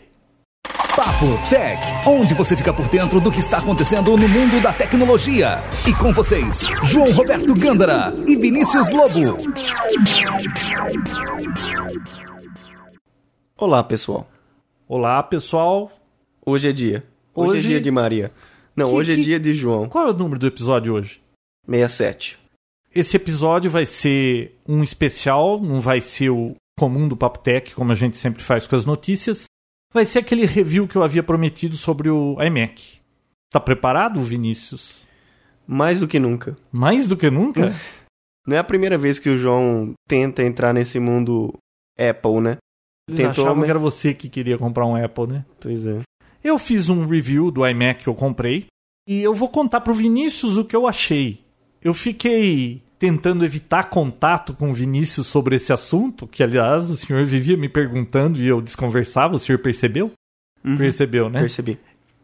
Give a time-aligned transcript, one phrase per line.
[0.95, 5.65] Papo Tech, onde você fica por dentro do que está acontecendo no mundo da tecnologia.
[5.89, 9.39] E com vocês, João Roberto Gândara e Vinícius Lobo.
[13.57, 14.29] Olá, pessoal.
[14.87, 15.91] Olá, pessoal.
[16.45, 17.03] Hoje é dia.
[17.35, 18.31] Hoje, Hoje- é dia de Maria.
[18.77, 19.89] Não, Que- hoje que- é dia de João.
[19.89, 21.21] Qual é o número do episódio hoje?
[21.67, 22.39] 67.
[22.95, 27.93] Esse episódio vai ser um especial, não vai ser o comum do Papo Tech, como
[27.93, 29.45] a gente sempre faz com as notícias.
[29.93, 33.01] Vai ser aquele review que eu havia prometido sobre o iMac.
[33.51, 35.07] Tá preparado, Vinícius?
[35.67, 36.57] Mais do que nunca.
[36.71, 37.75] Mais do que nunca?
[38.47, 41.53] Não é a primeira vez que o João tenta entrar nesse mundo
[41.99, 42.57] Apple, né?
[43.09, 45.45] Eles Tentou, achavam mas- que era você que queria comprar um Apple, né?
[45.61, 46.01] Pois é.
[46.47, 48.67] Eu fiz um review do iMac que eu comprei
[49.05, 51.41] e eu vou contar pro Vinícius o que eu achei.
[51.83, 57.25] Eu fiquei tentando evitar contato com o Vinícius sobre esse assunto, que aliás o senhor
[57.25, 60.13] vivia me perguntando e eu desconversava, o senhor percebeu?
[60.65, 60.77] Uhum.
[60.77, 61.41] Percebeu, né?
[61.41, 61.81] Percebi.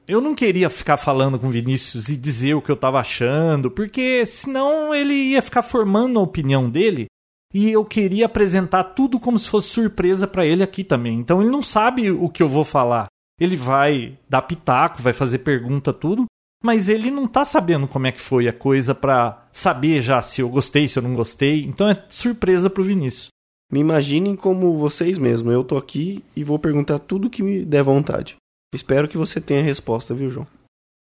[0.07, 3.73] Eu não queria ficar falando com o Vinícius e dizer o que eu tava achando,
[3.73, 7.07] porque senão ele ia ficar formando a opinião dele
[7.53, 11.19] e eu queria apresentar tudo como se fosse surpresa pra ele aqui também.
[11.19, 13.09] Então ele não sabe o que eu vou falar.
[13.43, 16.27] Ele vai dar pitaco, vai fazer pergunta, tudo,
[16.63, 20.43] mas ele não tá sabendo como é que foi a coisa pra saber já se
[20.43, 21.65] eu gostei, se eu não gostei.
[21.65, 23.31] Então é surpresa pro Vinícius.
[23.73, 25.53] Me imaginem como vocês mesmos.
[25.53, 28.37] Eu tô aqui e vou perguntar tudo que me der vontade.
[28.73, 30.47] Espero que você tenha resposta, viu, João?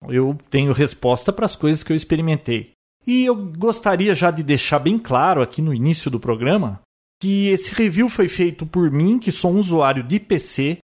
[0.09, 2.71] Eu tenho resposta para as coisas que eu experimentei.
[3.05, 6.81] E eu gostaria já de deixar bem claro aqui no início do programa
[7.21, 10.79] que esse review foi feito por mim, que sou um usuário de PC,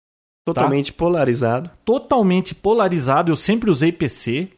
[0.47, 1.71] Totalmente polarizado.
[1.85, 3.31] totalmente polarizado.
[3.31, 4.49] Eu sempre usei PC.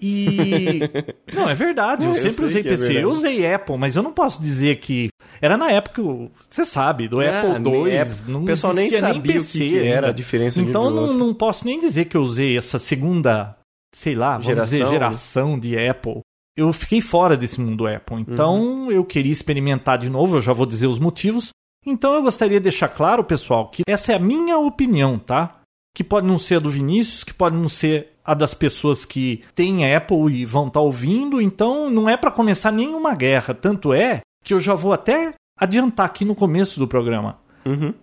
[0.00, 0.80] E.
[1.32, 2.76] Não, é verdade, eu, Eu sempre sei usei é PC.
[2.84, 3.00] verdade.
[3.02, 5.08] eu usei Apple, mas eu não posso dizer que.
[5.40, 6.02] Era na época,
[6.50, 7.98] você sabe, do Ah, Apple nem II.
[7.98, 8.14] Apple.
[8.28, 11.14] Não O pessoal nem sabia o que que era a diferença de Então pro não,
[11.14, 13.56] não posso nem dizer que eu usei essa segunda,
[13.94, 16.20] sei lá, vamos Geração, dizer, geração de Apple.
[16.56, 18.20] Eu fiquei fora desse mundo Apple.
[18.20, 21.50] Então eu queria experimentar de novo, eu já vou dizer os motivos.
[21.84, 25.56] Então eu gostaria de deixar claro, pessoal, que essa é a minha opinião, tá?
[25.94, 29.42] Que pode não ser a do Vinícius, que pode não ser a das pessoas que
[29.54, 31.40] têm Apple e vão estar ouvindo.
[31.40, 33.52] Então não é para começar nenhuma guerra.
[33.52, 37.94] Tanto é que eu já vou até adiantar aqui no começo do programa Uhum.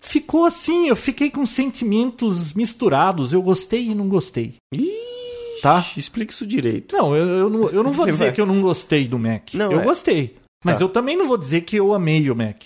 [0.00, 4.54] ficou assim, eu fiquei com sentimentos misturados, eu gostei e não gostei.
[5.60, 5.84] Tá.
[5.96, 6.94] Explica isso direito.
[6.96, 9.54] Não, eu, eu não, eu não vou dizer que eu não gostei do Mac.
[9.54, 9.84] Não, eu é.
[9.84, 10.36] gostei.
[10.64, 10.84] Mas Tá.
[10.84, 12.62] eu também não vou dizer que eu amei o Mac.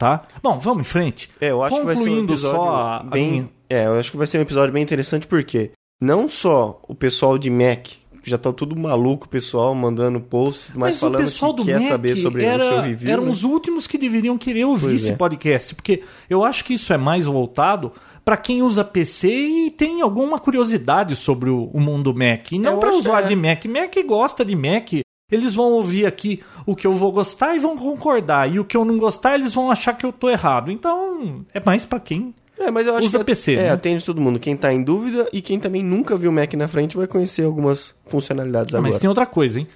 [0.00, 0.22] Tá.
[0.42, 1.30] Bom, vamos em frente.
[1.40, 3.30] É, eu acho que vai ser um Concluindo episódio só a bem...
[3.30, 6.94] minha- É, eu acho que vai ser um episódio bem interessante porque não só o
[6.94, 7.86] pessoal de Mac
[8.24, 11.66] já tá tudo maluco, o pessoal mandando posts, mas, Mas o falando pessoal que do
[11.66, 13.10] quer Mac saber sobre era, o seu review.
[13.12, 13.30] eram né?
[13.30, 15.16] os últimos que deveriam querer ouvir Pois esse é.
[15.16, 17.92] podcast, porque eu acho que isso é mais voltado
[18.24, 22.72] para quem usa PC e tem alguma curiosidade sobre o, o mundo Mac, e não
[22.72, 23.28] Eu para usuário é.
[23.30, 23.64] de Mac.
[23.64, 24.88] Mac gosta de Mac,
[25.30, 28.76] eles vão ouvir aqui o que eu vou gostar e vão concordar, e o que
[28.76, 30.70] eu não gostar eles vão achar que eu tô errado.
[30.70, 33.70] Então, é mais para quem É, mas eu acho usa que PC, É, né?
[33.70, 34.38] atende todo mundo.
[34.38, 37.44] Quem tá em dúvida e quem também nunca viu o Mac na frente vai conhecer
[37.44, 38.90] algumas funcionalidades agora.
[38.90, 39.68] Mas tem outra coisa, hein?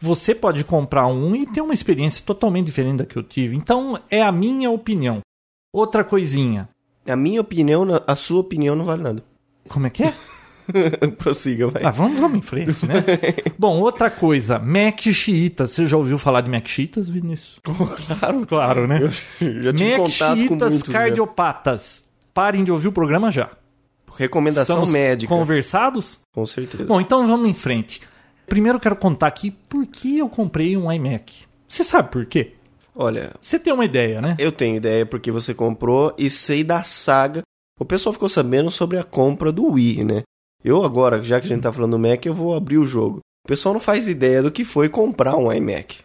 [0.00, 3.56] Você pode comprar um e ter uma experiência totalmente diferente da que eu tive.
[3.56, 5.20] Então, é a minha opinião.
[5.72, 6.68] Outra coisinha.
[7.06, 9.24] A minha opinião, a sua opinião não vale nada.
[9.68, 10.14] Como é que é?
[11.18, 11.82] Prossiga, vai.
[11.84, 13.04] Ah, vamos, vamos em frente, né?
[13.58, 14.58] Bom, outra coisa.
[14.58, 15.72] Mac Chiitas.
[15.72, 17.58] Você já ouviu falar de Mac Chiitas, Vinícius?
[17.64, 19.00] claro, Claro, né?
[19.02, 20.86] Eu já tive Mac muitos.
[20.88, 20.92] né?
[20.92, 22.04] cardiopatas.
[22.34, 23.50] Parem de ouvir o programa já.
[24.16, 25.32] Recomendação Estamos médica.
[25.34, 26.20] conversados?
[26.32, 26.84] Com certeza.
[26.84, 28.00] Bom, então vamos em frente.
[28.46, 31.44] Primeiro eu quero contar aqui por que eu comprei um iMac.
[31.68, 32.54] Você sabe por quê?
[32.94, 34.34] Olha, Você tem uma ideia, né?
[34.40, 37.42] eu tenho ideia porque você comprou e sei da saga.
[37.78, 40.22] O pessoal ficou sabendo sobre a compra do Wii, né?
[40.64, 43.18] Eu agora, já que a gente tá falando do Mac, eu vou abrir o jogo.
[43.44, 45.98] O pessoal não faz ideia do que foi comprar um iMac.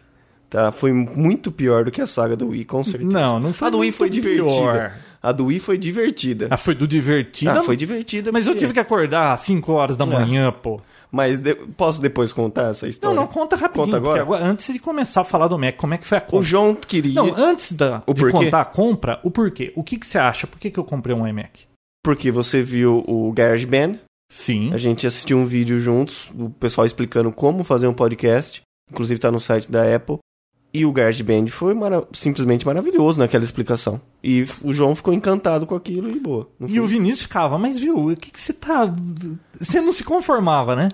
[0.48, 0.70] Tá?
[0.70, 3.10] Foi muito pior do que a saga do Wii, com certeza.
[3.12, 4.44] Não, não foi A do Wii foi divertida.
[4.72, 4.92] pior.
[5.20, 6.46] A do Wii foi divertida.
[6.50, 7.50] Ah, foi do divertido.
[7.50, 8.30] Ah, foi divertida.
[8.30, 10.08] Mas eu porque- tive que acordar às 5 horas da É.
[10.08, 10.80] manhã, pô.
[11.10, 13.16] Mas de- posso depois contar essa Não, história?
[13.16, 13.86] não, conta rapidinho.
[13.86, 14.24] Conta agora?
[14.26, 16.38] porque antes de começar a falar do Mac, como é que foi a compra?
[16.38, 17.14] O João queria...
[17.14, 18.36] Não, antes da, O de porquê?
[18.44, 19.72] contar a compra, o porquê.
[19.74, 20.46] O que, que você acha?
[20.46, 21.66] Por que, que eu comprei um iMac?
[22.04, 23.98] Porque você viu o GarageBand,
[24.34, 24.74] Sim.
[24.74, 29.30] a gente assistiu um vídeo juntos, o pessoal explicando como fazer um podcast, inclusive tá
[29.30, 30.18] no site da Apple.
[30.72, 34.00] E o GarageBand foi mara simplesmente maravilhoso naquela explicação.
[34.20, 36.50] E o João ficou encantado com aquilo e boa.
[36.62, 36.78] E foi?
[36.80, 38.92] o Vinícius ficava, mas viu, o que, que você tá.
[39.56, 40.88] Você não se conformava, né?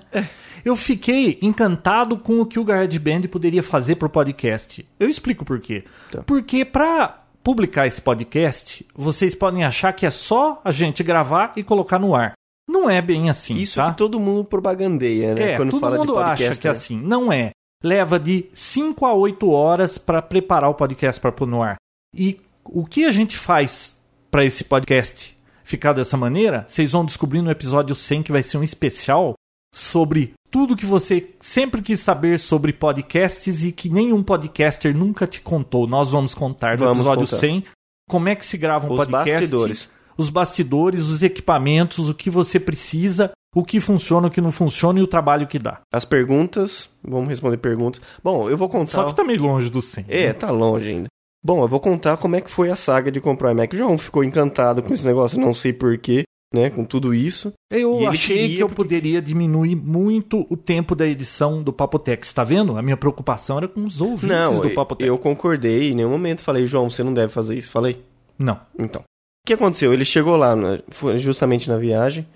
[0.63, 4.87] Eu fiquei encantado com o que o GarageBand poderia fazer pro podcast.
[5.01, 5.85] Eu explico por quê.
[6.13, 6.23] Tá.
[6.25, 11.63] Porque pra publicar esse podcast, vocês podem achar que é só a gente gravar e
[11.63, 12.35] colocar no ar.
[12.71, 13.91] Não é bem assim, Isso tá?
[13.91, 15.53] que todo mundo propagandeia, né?
[15.53, 16.45] É, Quando todo fala mundo de podcast.
[16.45, 16.77] acha que é né?
[16.77, 17.01] assim.
[17.01, 17.51] Não é.
[17.83, 21.77] Leva de 5 a 8 horas para preparar o podcast para pôr no ar.
[22.15, 23.97] E o que a gente faz
[24.31, 28.59] para esse podcast ficar dessa maneira, vocês vão descobrir no episódio 100 que vai ser
[28.59, 29.35] um especial
[29.75, 35.41] sobre tudo que você sempre quis saber sobre podcasts e que nenhum podcaster nunca te
[35.41, 35.87] contou.
[35.87, 37.37] Nós vamos contar no Vamos episódio contar.
[37.37, 37.65] 100
[38.09, 39.89] como é que se grava um Os podcast bastidores.
[40.21, 45.01] Os bastidores, os equipamentos, o que você precisa, o que funciona, o que não funciona
[45.01, 45.81] e o trabalho que dá.
[45.93, 48.01] As perguntas, vamos responder perguntas.
[48.23, 48.93] Bom, eu vou contar.
[48.93, 50.05] Só que tá meio longe do 100.
[50.09, 50.33] É, né?
[50.35, 51.07] tá longe ainda.
[51.43, 53.75] Bom, eu vou contar como é que foi a saga de comprar o iMac.
[53.75, 56.25] O João ficou encantado com esse negócio, não sei porquê,
[56.55, 56.69] né?
[56.69, 57.51] Com tudo isso.
[57.73, 62.31] Eu achei que eu porque- poderia diminuir muito o tempo da edição do Papotex.
[62.35, 62.77] Tá vendo?
[62.77, 65.09] A minha preocupação era com os ouvintes não, do Papotex.
[65.09, 67.71] eu concordei, em nenhum momento falei, João, você não deve fazer isso.
[67.71, 68.05] Falei.
[68.39, 68.61] Não.
[68.79, 69.03] Então.
[69.45, 69.93] O que aconteceu?
[69.93, 70.55] Ele chegou lá,
[70.91, 72.27] foi justamente na viagem.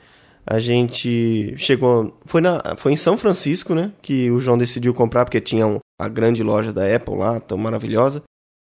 [0.47, 2.19] A gente chegou.
[2.27, 3.93] Foi, na, foi em São Francisco, né?
[4.03, 7.57] Que o João decidiu comprar, porque tinha um- a grande loja da Apple lá, tão
[7.57, 8.23] maravilhosa.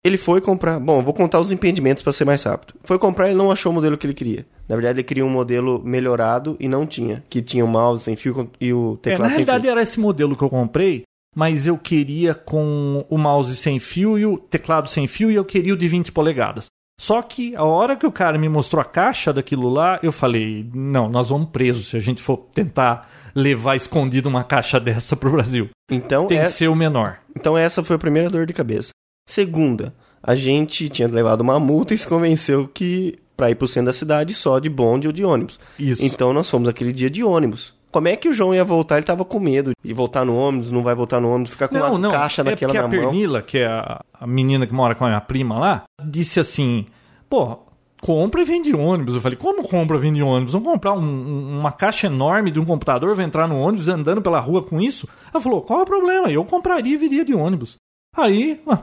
[0.05, 0.79] Ele foi comprar.
[0.79, 2.75] Bom, vou contar os impedimentos para ser mais rápido.
[2.85, 4.47] Foi comprar, ele não achou o modelo que ele queria.
[4.69, 7.25] Na verdade, ele queria um modelo melhorado e não tinha.
[7.29, 9.71] Que tinha o mouse sem fio e o É, teclado na sem realidade fio.
[9.73, 11.03] era esse modelo que eu comprei,
[11.35, 15.45] mas eu queria com o mouse sem fio e o teclado sem fio e eu
[15.45, 16.67] queria o de 20 polegadas.
[16.99, 20.69] Só que a hora que o cara me mostrou a caixa daquilo lá, eu falei:
[20.75, 25.31] não, nós vamos presos se a gente for tentar levar escondido uma caixa dessa pro
[25.31, 25.69] Brasil.
[25.91, 27.19] Então, Tem é- que ser o menor.
[27.37, 28.91] Então essa foi a primeira dor de cabeça.
[29.29, 33.87] Segunda, a gente tinha levado uma multa e se convenceu que para ir pro centro
[33.87, 35.61] da cidade só de bonde ou de ônibus.
[35.79, 36.03] Isso.
[36.03, 37.75] Então nós fomos aquele dia de ônibus.
[37.97, 38.97] Como é que o João ia voltar?
[38.97, 41.75] Ele tava com medo de voltar no ônibus, não vai voltar no ônibus, ficar com
[41.79, 42.11] não, uma não.
[42.11, 43.11] caixa é daquela porque na a mão.
[43.11, 46.85] Pernila, que é a, a menina que mora com a minha prima lá, disse assim:
[47.31, 47.59] pô,
[48.03, 49.15] compra e vende ônibus.
[49.15, 50.53] Eu falei: como compra e vende ônibus?
[50.53, 54.21] Vamos comprar um- um- uma caixa enorme de um computador, vou entrar no ônibus andando
[54.21, 55.09] pela rua com isso?
[55.33, 56.31] Ela falou: qual é o problema?
[56.31, 57.77] Eu compraria e viria de ônibus.
[58.17, 58.79] Aí, ué,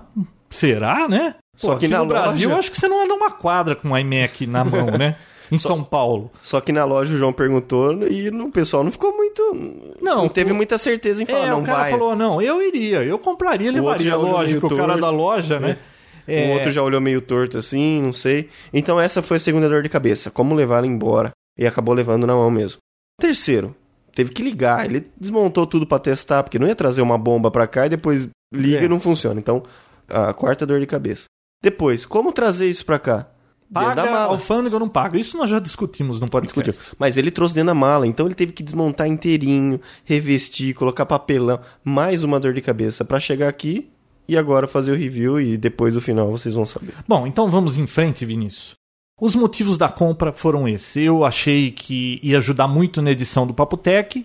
[0.49, 1.35] será, né?
[1.55, 3.97] Só que no Brasil, loja- eu acho que você não anda uma quadra com um
[3.97, 5.15] iMac na mão, né?
[5.53, 6.31] Em São Paulo.
[6.41, 9.41] Só que na loja o João perguntou e o pessoal não ficou muito.
[10.01, 11.91] Não, Não, teve o- muita certeza em falar, é, não o cara vai.
[11.91, 14.15] falou, não, eu iria, eu compraria, O levaria.
[14.15, 15.77] Lógico, o cara da loja, né?
[16.27, 18.49] É, O outro já olhou meio torto assim, não sei.
[18.73, 20.31] Então essa foi a segunda dor de cabeça.
[20.31, 21.31] Como levá-la embora.
[21.59, 22.79] E acabou levando na mão mesmo.
[23.21, 23.75] Terceiro,
[24.15, 24.85] teve que ligar.
[24.85, 28.27] Ele desmontou tudo pra testar, porque não ia trazer uma bomba pra cá e depois
[28.53, 28.83] liga É.
[28.85, 29.39] e não funciona.
[29.39, 29.61] Então,
[30.09, 31.25] a quarta dor de cabeça.
[31.61, 33.27] Depois, como trazer isso pra cá?
[33.73, 35.17] Paga alfândega ou não paga?
[35.17, 36.69] Isso nós já discutimos no podcast.
[36.69, 36.95] Discutiu.
[36.99, 41.59] Mas ele trouxe dentro da mala, então ele teve que desmontar inteirinho, revestir, colocar papelão.
[41.83, 43.89] Mais uma dor de cabeça pra chegar aqui
[44.27, 46.93] e agora fazer o review e depois o final vocês vão saber.
[47.07, 48.75] Bom, então vamos em frente, Vinícius.
[49.19, 50.97] Os motivos da compra foram esses.
[50.97, 54.23] Eu achei que ia ajudar muito na edição do Papotec.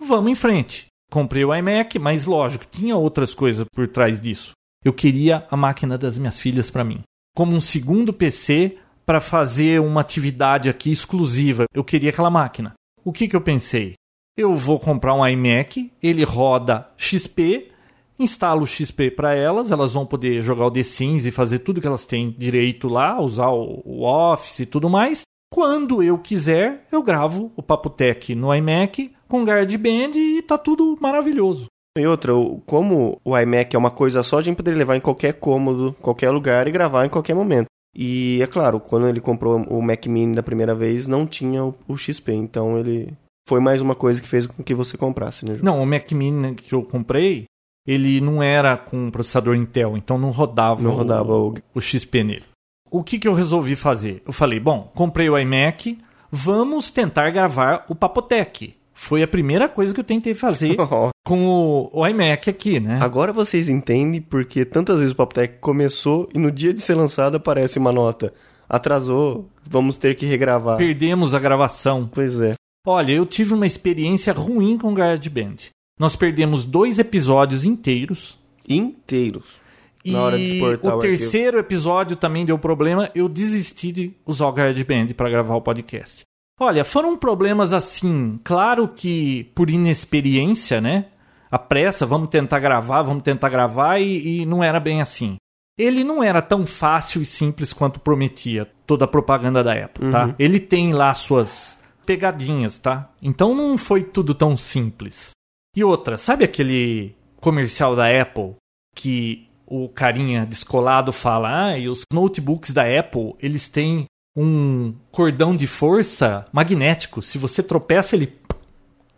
[0.00, 0.86] Vamos em frente.
[1.10, 4.52] Comprei o iMac, mas lógico, tinha outras coisas por trás disso.
[4.84, 7.02] Eu queria a máquina das minhas filhas para mim.
[7.34, 8.76] Como um segundo PC
[9.06, 11.64] para fazer uma atividade aqui exclusiva.
[11.72, 12.74] Eu queria aquela máquina.
[13.04, 13.94] O que, que eu pensei?
[14.36, 17.70] Eu vou comprar um iMac, ele roda XP,
[18.18, 21.80] instalo o XP para elas, elas vão poder jogar o The Sims e fazer tudo
[21.80, 25.22] que elas têm direito lá, usar o, Office e tudo mais.
[25.50, 31.66] Quando eu quiser, eu gravo o Papotec no iMac com GarageBand e tá tudo maravilhoso.
[31.96, 32.32] E outra,
[32.66, 36.30] como o iMac é uma coisa só, a gente poderia levar em qualquer cômodo, qualquer
[36.30, 37.68] lugar e gravar em qualquer momento.
[37.98, 41.74] E é claro, quando ele comprou o Mac Mini da primeira vez, não tinha o,
[41.88, 43.12] o XP, então ele
[43.48, 45.58] foi mais uma coisa que fez com que você comprasse, né?
[45.62, 47.44] Não, o Mac Mini que eu comprei,
[47.86, 52.22] ele não era com processador Intel, então não rodava, Não rodava o, o- o XP
[52.22, 52.44] nele.
[52.90, 54.22] O que, que eu resolvi fazer?
[54.26, 55.98] Eu falei, bom, comprei o iMac,
[56.30, 58.74] vamos tentar gravar o Papotec.
[58.98, 60.74] Foi a primeira coisa que eu tentei fazer
[61.22, 62.98] com o, o iMac aqui, né?
[63.02, 67.36] Agora vocês entendem porque tantas vezes o Papotec começou e no dia de ser lançado
[67.36, 68.32] aparece uma nota.
[68.66, 70.78] Atrasou, vamos ter que regravar.
[70.78, 72.08] Perdemos a gravação.
[72.10, 72.54] Pois é.
[72.86, 75.56] Olha, eu tive uma experiência ruim com o GarageBand.
[76.00, 78.38] Nós perdemos dois episódios inteiros.
[78.66, 79.60] Inteiros.
[80.02, 83.10] E Na hora de exportar o o terceiro episódio também deu problema.
[83.14, 86.24] Eu desisti de usar o GarageBand para gravar o podcast.
[86.58, 91.06] Olha, foram problemas assim, claro que por inexperiência, né?
[91.50, 95.36] a pressa, vamos tentar gravar, vamos tentar gravar, e, e não era bem assim.
[95.78, 100.34] Ele não era tão fácil e simples quanto prometia toda a propaganda da Apple, tá?
[100.38, 103.10] Ele tem lá suas pegadinhas, tá?
[103.20, 105.30] Então não foi tudo tão simples.
[105.76, 108.54] E outra, sabe aquele comercial da Apple
[108.94, 115.56] que o carinha descolado fala: "Ah, e os notebooks da Apple, eles têm um cordão
[115.56, 117.22] de força magnético.
[117.22, 118.32] Se você tropeça, ele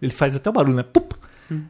[0.01, 0.85] ele faz até o barulho, né?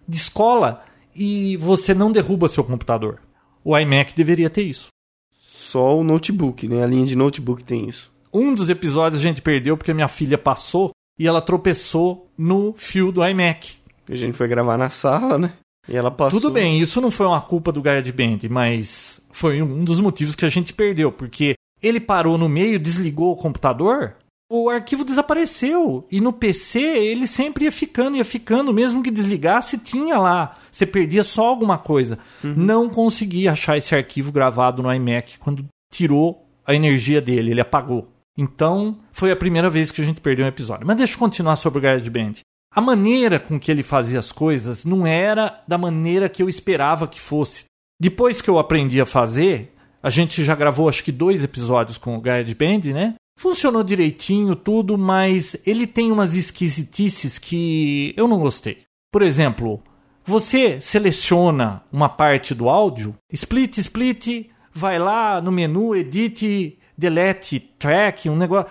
[0.07, 3.21] Descola e você não derruba seu computador.
[3.65, 4.89] O iMac deveria ter isso.
[5.33, 6.83] Só o notebook, né?
[6.83, 8.11] A linha de notebook tem isso.
[8.33, 13.11] Um dos episódios a gente perdeu porque minha filha passou e ela tropeçou no fio
[13.11, 13.77] do iMac.
[14.09, 15.55] A gente foi gravar na sala, né?
[15.89, 16.41] E ela passou.
[16.41, 20.45] Tudo bem, isso não foi uma culpa do GarageBand, mas foi um dos motivos que
[20.45, 24.17] a gente perdeu, porque ele parou no meio, desligou o computador,
[24.51, 26.07] o arquivo desapareceu.
[26.11, 30.57] E no PC ele sempre ia ficando, ia ficando, mesmo que desligasse, tinha lá.
[30.71, 32.19] Você perdia só alguma coisa.
[32.43, 38.09] Não consegui achar esse arquivo gravado no iMac quando tirou a energia dele, ele apagou.
[38.37, 40.87] Então, foi a primeira vez que a gente perdeu um episódio.
[40.87, 42.35] Mas deixa eu continuar sobre o GarageBand.
[42.73, 47.09] A maneira com que ele fazia as coisas não era da maneira que eu esperava
[47.09, 47.65] que fosse.
[48.01, 52.17] Depois que eu aprendi a fazer, a gente já gravou acho que dois episódios com
[52.17, 53.15] o GarageBand, né?
[53.39, 58.79] Funcionou direitinho tudo, mas ele tem umas esquisitices que eu não gostei.
[59.13, 59.81] Por exemplo,
[60.25, 68.29] você seleciona uma parte do áudio, split, split, vai lá no menu, edit, delete track,
[68.29, 68.71] um negócio.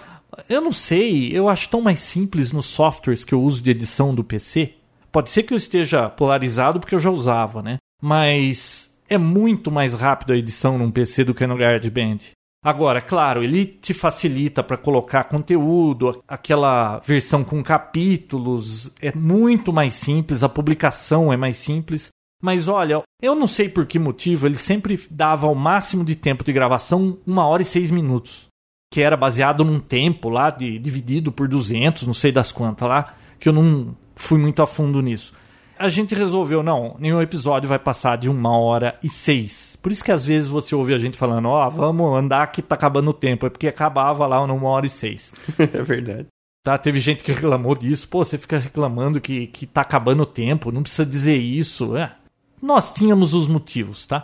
[0.49, 4.13] Eu não sei, eu acho tão mais simples nos softwares que eu uso de edição
[4.13, 4.73] do PC.
[5.11, 7.77] Pode ser que eu esteja polarizado porque eu já usava, né?
[8.01, 12.17] Mas é muito mais rápido a edição num PC do que no GarageBand.
[12.63, 19.93] Agora, claro, ele te facilita para colocar conteúdo, aquela versão com capítulos é muito mais
[19.93, 22.09] simples, a publicação é mais simples.
[22.41, 26.43] Mas olha, eu não sei por que motivo ele sempre dava o máximo de tempo
[26.43, 28.47] de gravação uma hora e seis minutos,
[28.91, 33.15] que era baseado num tempo lá de, dividido por 200, não sei das quantas lá,
[33.39, 35.33] que eu não fui muito a fundo nisso
[35.79, 39.75] a gente resolveu, não, nenhum episódio vai passar de uma hora e seis.
[39.81, 42.61] Por isso que às vezes você ouve a gente falando, ó, oh, vamos andar que
[42.61, 43.45] tá acabando o tempo.
[43.45, 45.33] É porque acabava lá numa hora e seis.
[45.57, 46.27] é verdade.
[46.63, 46.77] Tá?
[46.77, 48.07] Teve gente que reclamou disso.
[48.09, 51.95] Pô, você fica reclamando que, que tá acabando o tempo, não precisa dizer isso.
[51.95, 52.15] É.
[52.61, 54.23] Nós tínhamos os motivos, tá?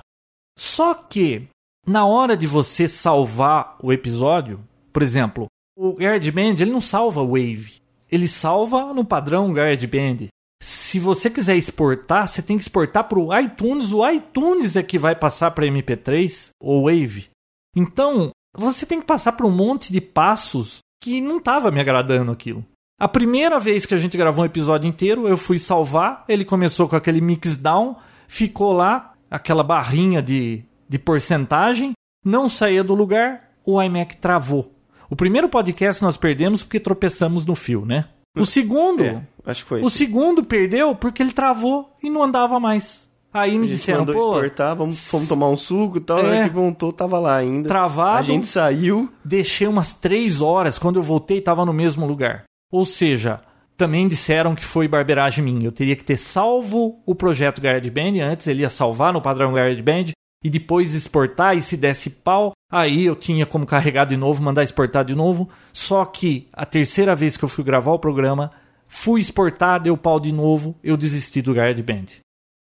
[0.58, 1.48] Só que,
[1.88, 4.60] na hora de você salvar o episódio,
[4.92, 7.82] por exemplo, o GarageBand ele não salva Wave.
[8.12, 10.28] Ele salva no padrão GarageBand
[10.64, 13.92] se você quiser exportar, você tem que exportar para o iTunes.
[13.92, 17.30] O iTunes é que vai passar para MP3 ou Wave.
[17.76, 22.32] Então, você tem que passar por um monte de passos que não estava me agradando
[22.32, 22.64] aquilo.
[22.98, 26.88] A primeira vez que a gente gravou um episódio inteiro, eu fui salvar, ele começou
[26.88, 27.98] com aquele mix down,
[28.30, 31.92] ficou lá, aquela barrinha de, de porcentagem,
[32.24, 34.74] não saía do lugar, o iMac travou.
[35.10, 38.08] O primeiro podcast nós perdemos porque tropeçamos no fio, né?
[38.38, 42.60] O segundo, É, acho que foi o segundo perdeu porque ele travou e não andava
[42.60, 43.10] mais.
[43.34, 46.20] Aí A me disseram, mandou pô, exportar, vamos, fomos tomar um suco e tal.
[46.20, 46.24] É.
[46.24, 47.68] hora que voltou, tava lá ainda.
[47.68, 49.10] travado, A gente saiu.
[49.26, 50.78] deixei umas três horas.
[50.78, 52.44] Quando eu voltei, estava no mesmo lugar.
[52.72, 53.42] Ou seja,
[53.76, 55.66] também disseram que foi barbeiragem minha.
[55.66, 58.20] Eu teria que ter salvo o projeto GarageBand.
[58.22, 60.12] Antes ele ia salvar no padrão GarageBand
[60.44, 61.58] e depois exportar.
[61.58, 65.50] E se desse pau, aí eu tinha como carregar de novo, mandar exportar de novo.
[65.74, 68.52] Só que a terceira vez que eu fui gravar o programa,
[68.94, 72.06] fui exportar, deu pau de novo, eu desisti do GarageBand.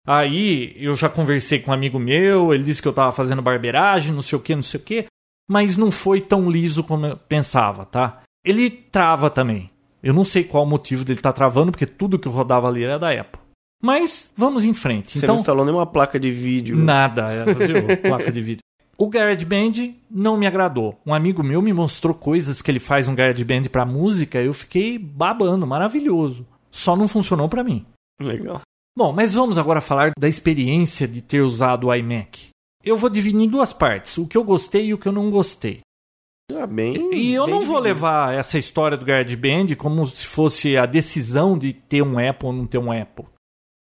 [0.05, 4.13] Aí eu já conversei com um amigo meu, ele disse que eu tava fazendo barbeiragem,
[4.13, 5.05] não sei o que, não sei o que,
[5.47, 8.23] mas não foi tão liso como eu pensava, tá?
[8.43, 9.69] Ele trava também.
[10.01, 12.83] Eu não sei qual o motivo dele estar travando, porque tudo que eu rodava ali
[12.83, 13.39] era da Apple.
[13.81, 15.11] Mas vamos em frente.
[15.11, 16.75] Você então, não instalou nenhuma placa de vídeo.
[16.75, 17.97] Nada, viu?
[18.01, 18.61] placa de vídeo.
[18.97, 20.99] O GarageBand não me agradou.
[21.05, 24.97] Um amigo meu me mostrou coisas que ele faz no GarageBand pra música, eu fiquei
[24.97, 26.45] babando, maravilhoso.
[26.69, 27.85] Só não funcionou pra mim.
[28.21, 28.61] Legal.
[28.95, 32.49] Bom, mas vamos agora falar da experiência de ter usado o iMac.
[32.85, 35.31] Eu vou dividir em duas partes, o que eu gostei e o que eu não
[35.31, 35.79] gostei.
[36.51, 40.77] Ah, bem, E eu bem não vou levar essa história do GarageBand como se fosse
[40.77, 43.25] a decisão de ter um Apple ou não ter um Apple.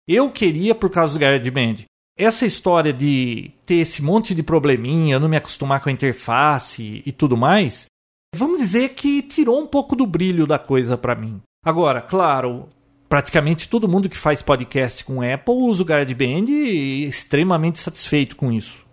[0.08, 1.86] Eu queria por causa do GarageBand.
[2.20, 7.14] Essa história de ter esse monte de probleminha, não me acostumar com a interface e
[7.14, 7.86] tudo mais,
[8.36, 11.40] vamos dizer que tirou um pouco do brilho da coisa pra mim.
[11.64, 12.68] Agora, claro,
[13.08, 18.36] praticamente todo mundo que faz podcast com Apple usa o GarageBand e é extremamente satisfeito
[18.36, 18.86] com isso.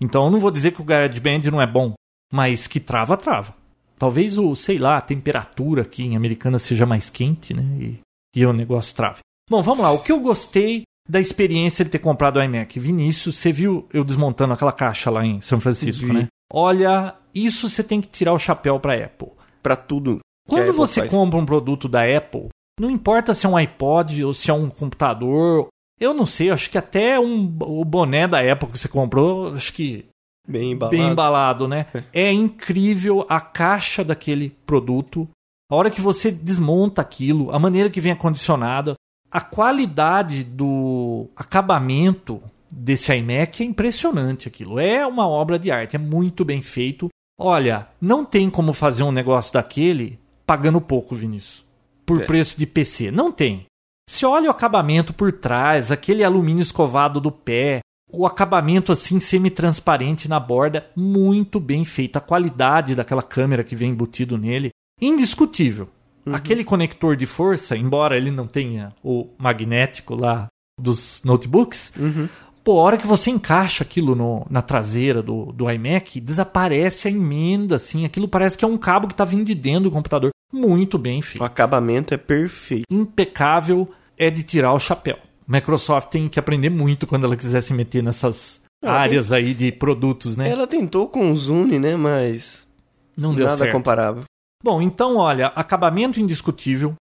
[0.00, 1.92] Então eu não vou dizer que o GarageBand não é bom,
[2.32, 3.54] mas que trava, trava.
[3.98, 7.62] Talvez o, sei lá, a temperatura aqui em Americana seja mais quente, né?
[7.78, 8.00] E,
[8.34, 9.18] e o negócio trave.
[9.50, 9.90] Bom, vamos lá.
[9.90, 12.78] O que eu gostei da experiência de ter comprado o iMac.
[12.78, 16.12] Vinícius, você viu eu desmontando aquela caixa lá em São Francisco, Vi.
[16.12, 16.26] né?
[16.52, 19.30] Olha, isso você tem que tirar o chapéu para Apple.
[19.62, 20.18] Pra tudo.
[20.48, 21.10] Quando você faz.
[21.10, 24.68] compra um produto da Apple, não importa se é um iPod ou se é um
[24.68, 25.68] computador,
[26.00, 29.72] eu não sei, acho que até um, o boné da Apple que você comprou, acho
[29.72, 30.06] que
[30.48, 30.96] Bem embalado.
[30.96, 31.86] bem embalado, né?
[32.12, 35.28] É incrível a caixa daquele produto,
[35.70, 38.94] a hora que você desmonta aquilo, a maneira que vem acondicionada,
[39.30, 44.78] a qualidade do acabamento desse iMac é impressionante aquilo.
[44.78, 47.08] É uma obra de arte, é muito bem feito.
[47.38, 51.64] Olha, não tem como fazer um negócio daquele pagando pouco, Vinícius.
[52.04, 52.26] Por É.
[52.26, 53.10] preço de PC.
[53.10, 53.66] Não tem.
[54.08, 57.80] Se olha o acabamento por trás, aquele alumínio escovado do pé,
[58.12, 62.16] o acabamento assim semi-transparente na borda, muito bem feito.
[62.16, 64.70] A qualidade daquela câmera que vem embutido nele,
[65.00, 65.88] indiscutível.
[66.26, 70.46] Aquele conector de força, embora ele não tenha o magnético lá
[70.80, 72.28] dos notebooks, Uhum.
[72.64, 77.10] pô, a hora que você encaixa aquilo no- na traseira do, do iMac, desaparece a
[77.10, 78.04] emenda, assim.
[78.04, 80.30] Aquilo parece que é um cabo que tá vindo de dentro do computador.
[80.52, 82.84] Muito bem feito O acabamento é perfeito.
[82.90, 85.18] impecável é de tirar o chapéu.
[85.46, 89.70] Microsoft tem que aprender muito quando ela quiser se meter nessas Ela áreas aí de
[89.72, 90.48] produtos, né?
[90.48, 91.96] Ela tentou com o Zune, né?
[91.96, 92.66] Mas
[93.16, 93.72] Não deu nada certo.
[93.72, 94.22] comparável.
[94.62, 96.94] Bom, então olha, acabamento indiscutível.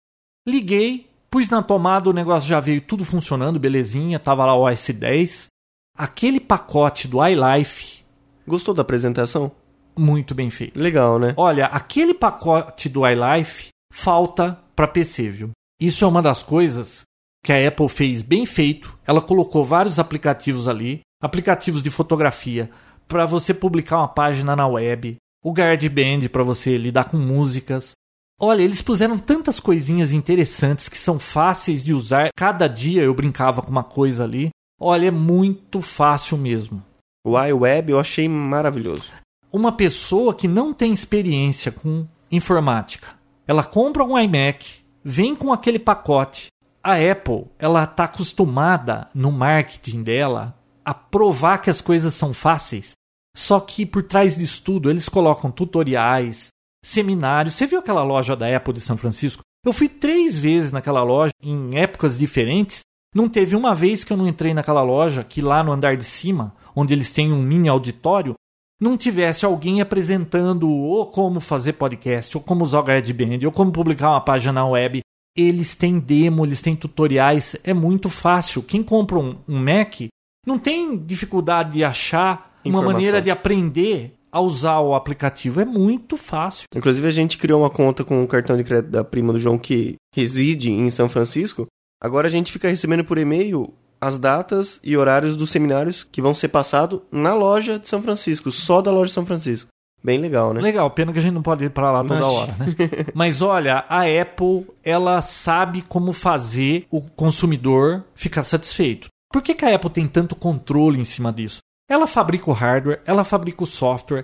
[0.46, 4.90] Liguei, pus na tomada, o negócio já veio tudo funcionando, belezinha, tava lá o OS
[4.90, 5.48] 10.
[5.96, 7.98] Aquele pacote do iLife,
[8.46, 9.52] Gostou da apresentação?
[9.98, 10.78] muito bem feito.
[10.78, 11.34] Legal, né?
[11.36, 15.50] Olha, aquele pacote do iLife falta para PC, viu?
[15.80, 17.02] Isso é uma das coisas
[17.44, 18.96] que a Apple fez bem feito.
[19.04, 22.70] Ela colocou vários aplicativos ali, aplicativos de fotografia
[23.08, 27.92] para você publicar uma página na web, o GarageBand para você lidar com músicas.
[28.40, 32.30] Olha, eles puseram tantas coisinhas interessantes que são fáceis de usar.
[32.36, 34.50] Cada dia eu brincava com uma coisa ali.
[34.80, 36.80] Olha, é muito fácil mesmo
[37.24, 39.10] O iWeb eu achei maravilhoso.
[39.52, 43.08] uma pessoa que não tem experiência com informática,
[43.46, 46.46] ela compra um iMac, vem com aquele pacote.
[46.82, 50.54] A Apple, ela está acostumada no marketing dela
[50.84, 52.92] a provar que as coisas são fáceis.
[53.38, 56.48] Só que por trás disso tudo, eles colocam tutoriais,
[56.84, 57.54] seminários.
[57.54, 59.44] Você viu aquela loja da Apple de São Francisco?
[59.64, 62.80] Eu fui três vezes naquela loja, em épocas diferentes.
[63.14, 66.02] Não teve uma vez que eu não entrei naquela loja, que lá no andar de
[66.02, 68.34] cima, onde eles têm um mini auditório,
[68.80, 73.70] não tivesse alguém apresentando ou como fazer podcast, ou como usar o GarageBand, ou como
[73.70, 75.00] publicar uma página na web.
[75.36, 78.64] Eles têm demo, eles têm tutoriais, é muito fácil.
[78.64, 80.08] Quem compra um, um Mac
[80.44, 85.60] não tem dificuldade de achar uma maneira de aprender a usar o aplicativo.
[85.60, 86.66] É muito fácil.
[86.74, 89.58] Inclusive, a gente criou uma conta com o cartão de crédito da prima do João
[89.58, 91.66] que reside em São Francisco.
[92.00, 96.34] Agora a gente fica recebendo por e-mail as datas e horários dos seminários que vão
[96.34, 99.68] ser passados na loja de São Francisco, só da loja de São Francisco.
[100.02, 100.60] Bem legal, né?
[100.60, 102.66] Legal, pena que a gente não pode ir para lá toda Mas- hora, né?
[103.14, 109.08] Mas olha, a Apple, ela sabe como fazer o consumidor ficar satisfeito.
[109.32, 111.58] Por que, que a Apple tem tanto controle em cima disso?
[111.88, 114.22] Ela fabrica o hardware, ela fabrica o software,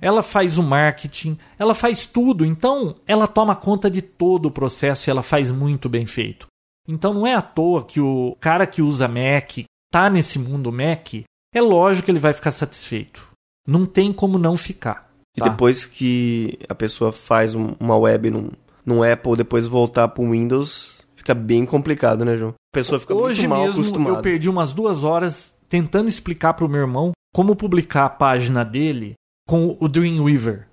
[0.00, 2.44] ela faz o marketing, ela faz tudo.
[2.44, 6.46] Então, ela toma conta de todo o processo e ela faz muito bem feito.
[6.88, 11.14] Então, não é à toa que o cara que usa Mac, tá nesse mundo Mac,
[11.54, 13.28] é lógico que ele vai ficar satisfeito.
[13.66, 15.08] Não tem como não ficar.
[15.36, 15.48] E tá?
[15.48, 18.50] depois que a pessoa faz um- uma web num,
[18.84, 22.50] num Apple, depois voltar pro Windows, fica bem complicado, né, João?
[22.50, 24.16] A pessoa fica Hoje muito mal mesmo acostumada.
[24.18, 29.14] eu perdi umas duas horas tentando explicar pro meu irmão como publicar a página dele
[29.46, 30.68] com o Dreamweaver.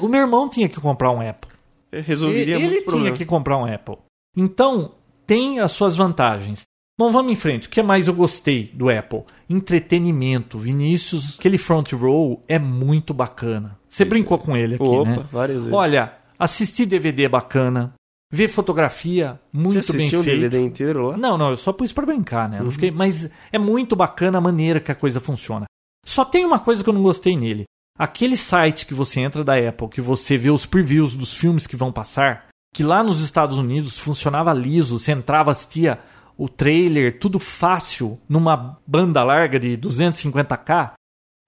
[0.00, 1.50] O meu irmão tinha que comprar um Apple.
[1.92, 3.16] Resolveria ele muito ele tinha problema.
[3.16, 3.96] que comprar um Apple.
[4.36, 4.94] Então,
[5.26, 6.62] tem as suas vantagens.
[6.98, 7.68] Bom, vamos em frente.
[7.68, 9.24] O que mais eu gostei do Apple?
[9.48, 10.58] Entretenimento.
[10.58, 13.78] Vinícius, aquele front row é muito bacana.
[13.88, 15.26] Você brincou com ele aqui, Opa, né?
[15.30, 15.72] várias vezes.
[15.72, 17.94] Olha, assistir DVD é bacana.
[18.30, 20.24] Ver fotografia, muito Você bem assistiu o.
[20.24, 21.16] DVD inteiro lá?
[21.16, 22.58] Não, não, eu só pus pra brincar, né?
[22.58, 22.64] Uhum.
[22.64, 25.66] Não fiquei, mas é muito bacana a maneira que a coisa funciona.
[26.04, 27.64] Só tem uma coisa que eu não gostei nele.
[27.98, 31.76] Aquele site que você entra da Apple, que você vê os previews dos filmes que
[31.76, 35.98] vão passar, que lá nos Estados Unidos funcionava liso, você entrava, assistia
[36.36, 40.92] o trailer, tudo fácil, numa banda larga de 250k.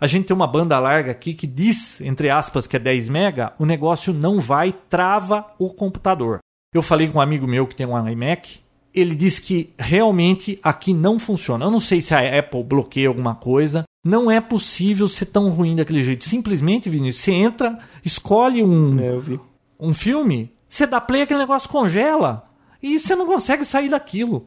[0.00, 3.52] A gente tem uma banda larga aqui que diz, entre aspas, que é 10 mega,
[3.58, 6.38] o negócio não vai, trava o computador.
[6.74, 8.60] Eu falei com um amigo meu que tem um iMac,
[8.94, 11.64] ele disse que realmente aqui não funciona.
[11.64, 13.84] Eu não sei se a Apple bloqueia alguma coisa.
[14.04, 16.24] Não é possível ser tão ruim daquele jeito.
[16.24, 19.38] Simplesmente, Vinícius, você entra, escolhe um, É,
[19.78, 22.44] um filme, você dá play, aquele negócio congela.
[22.82, 24.44] E você não consegue sair daquilo.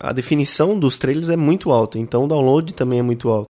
[0.00, 3.46] a definição dos trailers é muito alta, então o download também é muito alto.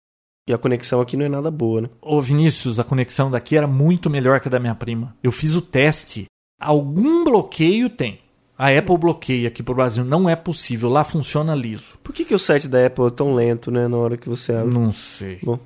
[0.47, 1.91] E a conexão aqui não é nada boa, né?
[2.03, 5.17] Ô Vinícius, a conexão daqui era muito melhor que a da minha prima.
[5.23, 6.27] Eu fiz o teste.
[6.61, 8.21] Algum bloqueio tem.
[8.57, 10.05] A Apple bloqueia aqui pro Brasil.
[10.05, 10.89] Não é possível.
[10.89, 11.99] Lá funciona liso.
[12.03, 14.53] Por que, que o site da Apple é tão lento, né, na hora que você
[14.53, 14.73] abre?
[14.73, 15.41] Não sei.
[15.43, 15.59] Bom.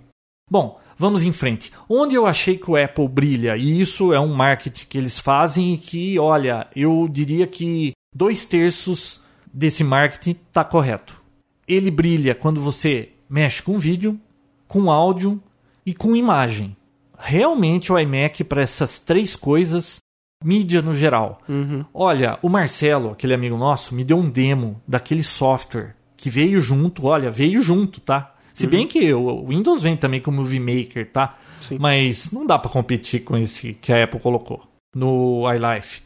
[0.51, 1.70] Bom, vamos em frente.
[1.88, 5.74] Onde eu achei que o Apple brilha, e isso é um marketing que eles fazem
[5.74, 9.20] e que, olha, eu diria que dois terços
[9.53, 11.22] desse marketing está correto.
[11.66, 14.18] Ele brilha quando você mexe com vídeo,
[14.66, 15.42] com áudio
[15.85, 16.74] e com imagem.
[17.18, 19.98] Realmente o iMac para essas três coisas,
[20.42, 21.40] mídia no geral.
[21.48, 21.85] Uhum.
[21.92, 27.07] Olha, o Marcelo, aquele amigo nosso, me deu um demo daquele software que veio junto,
[27.07, 28.35] olha, veio junto, tá?
[28.53, 31.38] Se bem que o Windows vem também com o Movie Maker, tá?
[31.61, 31.79] Sim.
[31.79, 36.03] Mas não dá para competir com esse que a Apple colocou no iLife.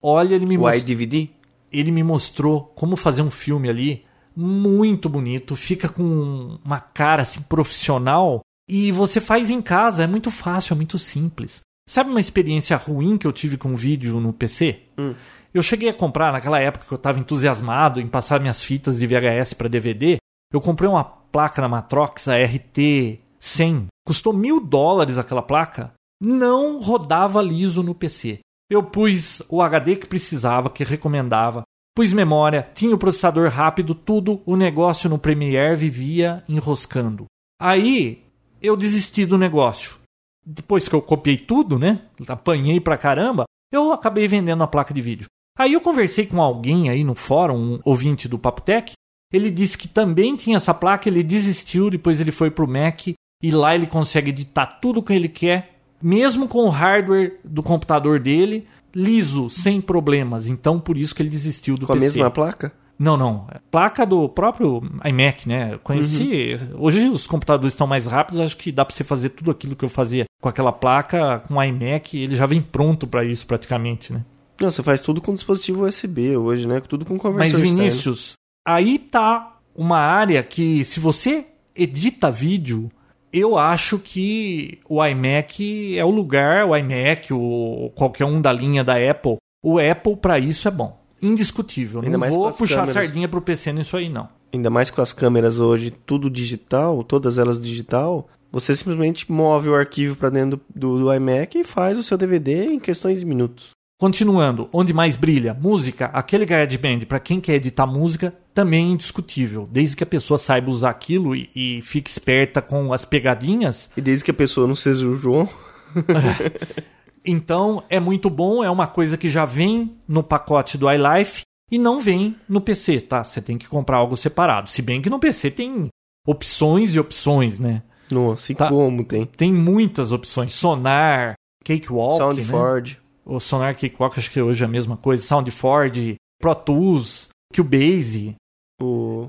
[0.00, 1.30] Olha, ele me O mostrou iDVD?
[1.72, 4.04] ele me mostrou como fazer um filme ali
[4.36, 10.30] muito bonito, fica com uma cara assim profissional e você faz em casa, é muito
[10.30, 11.60] fácil, é muito simples.
[11.88, 14.82] Sabe uma experiência ruim que eu tive com vídeo no PC?
[14.98, 15.14] Hum.
[15.54, 19.06] Eu cheguei a comprar naquela época que eu estava entusiasmado em passar minhas fitas de
[19.06, 20.18] VHS para DVD.
[20.52, 23.86] Eu comprei uma placa na Matrox, a RT100.
[24.06, 25.94] Custou mil dólares aquela placa.
[26.22, 28.40] Não rodava liso no PC.
[28.70, 31.62] Eu pus o HD que precisava, que recomendava.
[31.96, 34.42] Pus memória, tinha o processador rápido, tudo.
[34.44, 37.24] O negócio no Premiere vivia enroscando.
[37.58, 38.22] Aí
[38.60, 39.96] eu desisti do negócio.
[40.44, 42.02] Depois que eu copiei tudo, né?
[42.26, 43.44] Apanhei pra caramba.
[43.72, 45.26] Eu acabei vendendo a placa de vídeo.
[45.58, 48.92] Aí eu conversei com alguém aí no fórum, um ouvinte do Papotec.
[49.32, 53.50] Ele disse que também tinha essa placa, ele desistiu, depois ele foi pro Mac e
[53.50, 58.18] lá ele consegue editar tudo o que ele quer, mesmo com o hardware do computador
[58.18, 60.48] dele, liso, sem problemas.
[60.48, 62.06] Então por isso que ele desistiu do Com a PC.
[62.06, 62.72] mesma placa?
[62.98, 63.46] Não, não.
[63.52, 65.74] É Placa do próprio iMac, né?
[65.74, 66.56] Eu conheci.
[66.76, 69.84] Hoje os computadores estão mais rápidos, acho que dá para você fazer tudo aquilo que
[69.84, 74.12] eu fazia com aquela placa, com o iMac, ele já vem pronto para isso praticamente,
[74.12, 74.24] né?
[74.60, 76.80] Não, você faz tudo com dispositivo USB hoje, né?
[76.80, 77.70] Tudo com conversão Mas.
[77.70, 78.32] Vinícius,
[78.66, 82.90] aí tá uma área que se você edita vídeo,
[83.32, 88.82] eu acho que o iMac é o lugar, o iMac, o qualquer um da linha
[88.82, 90.97] da Apple, o Apple para isso é bom.
[91.20, 92.00] Indiscutível.
[92.02, 92.94] Ainda não vou puxar câmeras.
[92.94, 94.28] sardinha pro PC nisso aí não.
[94.52, 98.28] Ainda mais com as câmeras hoje, tudo digital, todas elas digital.
[98.50, 102.64] Você simplesmente move o arquivo para dentro do, do iMac e faz o seu DVD
[102.64, 103.70] em questões de minutos.
[104.00, 105.52] Continuando, onde mais brilha?
[105.52, 106.06] Música.
[106.06, 109.68] Aquele GarageBand, para quem quer editar música, também é indiscutível.
[109.70, 114.00] Desde que a pessoa saiba usar aquilo e, e fique esperta com as pegadinhas, E
[114.00, 115.48] desde que a pessoa não seja o João,
[117.24, 118.62] então é muito bom.
[118.62, 123.00] É uma coisa que já vem no pacote do iLife e não vem no PC,
[123.00, 123.22] tá?
[123.24, 124.70] Você tem que comprar algo separado.
[124.70, 125.88] Se bem que no PC tem
[126.26, 127.82] opções e opções, né?
[128.10, 128.68] nossa, e Tá.
[128.68, 129.26] como tem?
[129.26, 130.54] Tem muitas opções.
[130.54, 132.96] Sonar, Cakewalk, Sound né?
[133.24, 135.22] O Sonar Cakewalk acho que hoje é a mesma coisa.
[135.22, 138.34] SoundFord, Pro Tools, Cubase.
[138.80, 139.28] o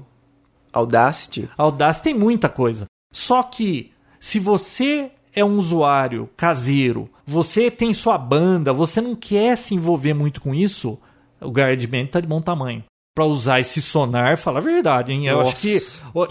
[0.72, 1.50] Audacity.
[1.58, 2.86] Audacity tem muita coisa.
[3.12, 9.58] Só que se você é um usuário caseiro, você tem sua banda, você não quer
[9.58, 10.98] se envolver muito com isso,
[11.40, 12.84] o GarageBand tá de bom tamanho.
[13.16, 15.28] Pra usar esse sonar, fala a verdade, hein?
[15.28, 15.52] Eu Nossa.
[15.52, 15.80] acho que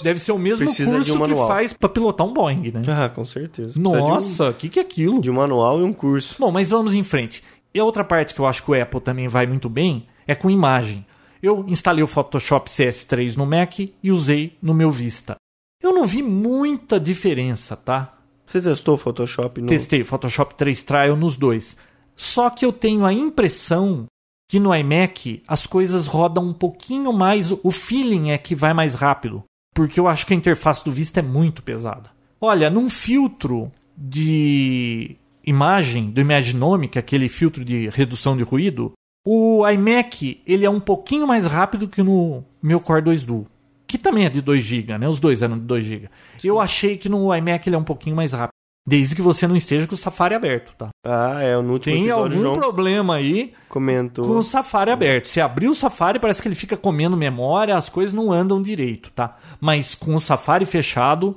[0.02, 2.82] deve ser o mesmo Precisa curso um que faz pra pilotar um Boeing, né?
[2.88, 3.74] Ah, com certeza.
[3.78, 5.20] Precisa um- Nossa, o que, que é aquilo?
[5.20, 6.36] De um manual e um curso.
[6.38, 7.42] Bom, mas vamos em frente.
[7.74, 10.34] E a outra parte que eu acho que o Apple também vai muito bem é
[10.34, 11.04] com imagem.
[11.42, 15.36] Eu instalei o Photoshop CS3 no Mac e usei no meu Vista.
[15.82, 18.14] Eu não vi muita diferença, tá?
[18.48, 19.66] Você testou o Photoshop no...
[19.66, 21.76] Testei Photoshop 3 Trial nos dois.
[22.16, 24.06] Só que eu tenho a impressão
[24.50, 28.94] que no iMac as coisas rodam um pouquinho mais, o feeling é que vai mais
[28.94, 29.44] rápido.
[29.74, 32.10] Porque eu acho que a interface do Vista é muito pesada.
[32.40, 38.92] Olha, num filtro de imagem, do Imaginome, aquele filtro de redução de ruído,
[39.26, 43.46] o iMac ele é um pouquinho mais rápido que no meu Core 2 Duo.
[43.88, 45.08] Que também é de 2 GB, né?
[45.08, 46.08] Os dois eram de 2 GB.
[46.44, 48.52] Eu achei que no iMac ele é um pouquinho mais rápido.
[48.86, 50.88] Desde que você não esteja com o Safari aberto, tá?
[51.04, 54.26] Ah, é, no último Tem episódio algum João problema aí comentou.
[54.26, 55.28] com o Safari aberto.
[55.28, 59.10] Se abrir o Safari, parece que ele fica comendo memória, as coisas não andam direito,
[59.12, 59.36] tá?
[59.60, 61.36] Mas com o Safari fechado,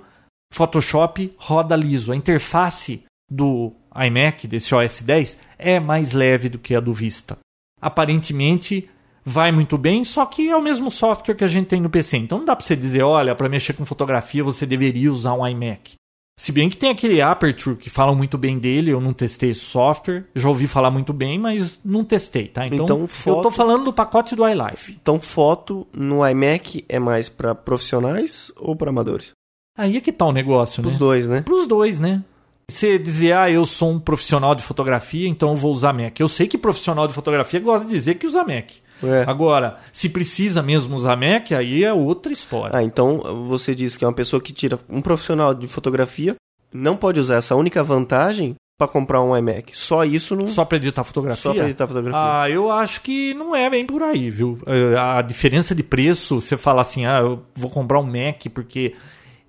[0.54, 2.12] Photoshop roda liso.
[2.12, 7.38] A interface do iMac, desse OS 10, é mais leve do que a do Vista.
[7.82, 8.90] Aparentemente
[9.24, 12.18] vai muito bem, só que é o mesmo software que a gente tem no PC.
[12.18, 15.48] Então não dá pra você dizer, olha, para mexer com fotografia você deveria usar um
[15.48, 15.94] iMac.
[16.40, 19.62] Se bem que tem aquele Aperture que falam muito bem dele, eu não testei esse
[19.62, 22.66] software, já ouvi falar muito bem, mas não testei, tá?
[22.66, 24.98] Então, Então, eu foto- tô falando do pacote do iLife.
[25.00, 29.32] Então, foto no iMac é mais pra profissionais ou pra amadores?
[29.78, 31.00] Aí é que tá o negócio, Os né?
[31.00, 31.42] dois, né?
[31.42, 32.24] Pros dois, né?
[32.70, 36.18] Você dizer, ah, eu sou um profissional de fotografia, então eu vou usar Mac.
[36.20, 38.70] Eu sei que profissional de fotografia gosta de dizer que usa Mac.
[39.04, 39.24] É.
[39.28, 42.78] Agora, se precisa mesmo usar Mac, aí é outra história.
[42.78, 46.36] Ah, então você diz que é uma pessoa que tira um profissional de fotografia
[46.74, 49.78] não pode usar essa única vantagem pra comprar um iMac.
[49.78, 51.42] Só isso não Só pra editar fotografia?
[51.44, 52.20] só pra editar fotografia.
[52.42, 54.58] Ah, eu acho que não é bem por aí, viu?
[54.66, 58.96] Eh, A diferença de preço, você fala assim, ah, eu vou comprar um Mac porque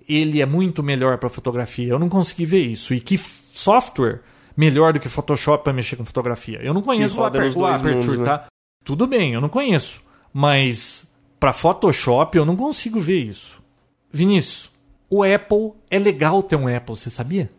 [0.07, 1.87] ele é muito melhor para fotografia.
[1.87, 2.93] Eu não consegui ver isso.
[2.93, 4.19] E que software
[4.55, 6.59] melhor do que Photoshop para mexer com fotografia?
[6.61, 8.25] Eu não conheço o, Aper o Aperture, mundos, né?
[8.25, 8.45] tá?
[8.83, 10.01] Tudo bem, eu não conheço.
[10.31, 11.07] Mas
[11.39, 13.61] para Photoshop eu não consigo ver isso.
[14.11, 14.71] Vinícius,
[15.09, 17.51] o Apple é legal ter um Apple, você sabia?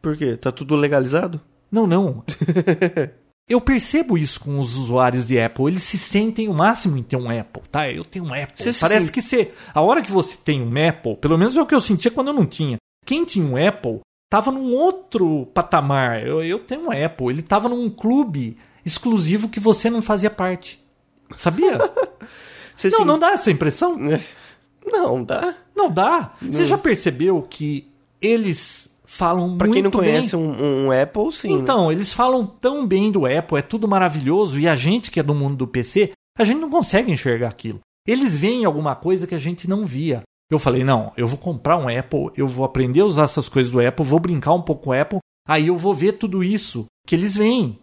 [0.00, 0.36] Por quê?
[0.36, 1.40] Tá tudo legalizado?
[1.70, 2.24] Não, não.
[3.48, 5.66] Eu percebo isso com os usuários de Apple.
[5.66, 7.90] Eles se sentem o máximo em ter um Apple, tá?
[7.90, 8.54] Eu tenho um Apple.
[8.56, 9.52] Você Parece que você.
[9.74, 12.28] A hora que você tem um Apple, pelo menos é o que eu sentia quando
[12.28, 12.76] eu não tinha.
[13.04, 16.24] Quem tinha um Apple tava num outro patamar.
[16.24, 17.28] Eu, eu tenho um Apple.
[17.28, 20.82] Ele tava num clube exclusivo que você não fazia parte.
[21.36, 21.78] Sabia?
[22.84, 23.96] Não, se- não dá essa impressão?
[24.84, 25.54] Não, dá.
[25.76, 26.32] Não dá.
[26.42, 27.86] Você já percebeu que
[28.20, 31.54] eles falam Pra muito quem não bem conhece um, um Apple, sim.
[31.54, 31.62] né?
[31.62, 35.22] Então, eles falam tão bem do Apple, é tudo maravilhoso, e a gente que é
[35.22, 37.78] do mundo do PC, a gente não consegue enxergar aquilo.
[38.08, 40.22] Eles veem alguma coisa que a gente não via.
[40.50, 43.70] Eu falei, não, eu vou comprar um Apple, eu vou aprender a usar essas coisas
[43.70, 46.86] do Apple, vou brincar um pouco com o Apple, aí eu vou ver tudo isso
[47.06, 47.78] que eles veem.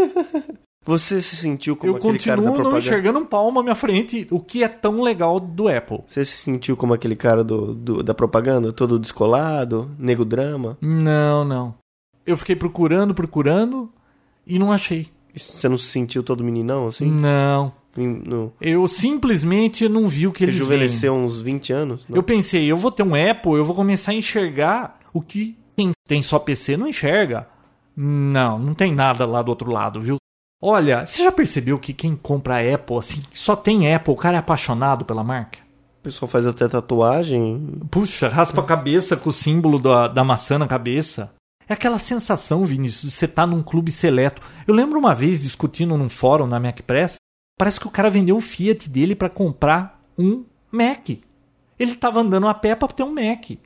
[0.86, 2.78] Você se sentiu como eu aquele cara da continuo não propaganda?
[2.78, 6.00] enxergando um palmo à minha frente, o que é tão legal do Apple.
[6.06, 10.78] Você se sentiu como aquele cara do, do- da propaganda, todo descolado, nego drama?
[10.80, 11.74] Não, não.
[12.26, 13.90] Eu fiquei procurando, procurando,
[14.46, 15.08] e não achei.
[15.36, 17.10] Você não se sentiu todo meninão, assim?
[17.10, 17.72] Não.
[17.96, 20.66] No, Eu simplesmente não vi o que eles veem.
[20.68, 22.04] rejuvenesceu uns 20 anos?
[22.08, 22.16] Não?
[22.16, 25.90] Eu pensei, eu vou ter um Apple, eu vou começar a enxergar o que quem
[26.08, 27.48] tem só PC não enxerga.
[28.02, 30.16] Não, não tem nada lá do outro lado, viu?
[30.62, 34.40] Olha, você já percebeu que quem compra Apple, assim, só tem Apple, o cara é
[34.40, 35.58] apaixonado pela marca?
[35.98, 37.78] O pessoal faz até tatuagem.
[37.90, 41.30] Puxa, raspa a cabeça com o símbolo da, da maçã na cabeça.
[41.68, 44.40] É aquela sensação, Vinícius, de você tá num clube seleto.
[44.66, 47.16] Eu lembro uma vez discutindo num fórum na Mac Press,
[47.58, 51.10] parece que o cara vendeu o Fiat dele para comprar um Mac.
[51.78, 53.58] Ele tava andando a pé para ter um Mac.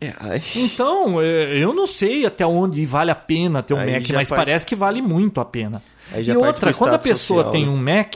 [0.00, 0.42] É, ai.
[0.56, 4.28] Então, é, eu não sei até onde vale a pena ter um Aí Mac, mas
[4.28, 5.82] parte- parece que vale muito a pena.
[6.16, 7.70] E outra, quando a pessoa social, tem né?
[7.70, 8.14] um Mac,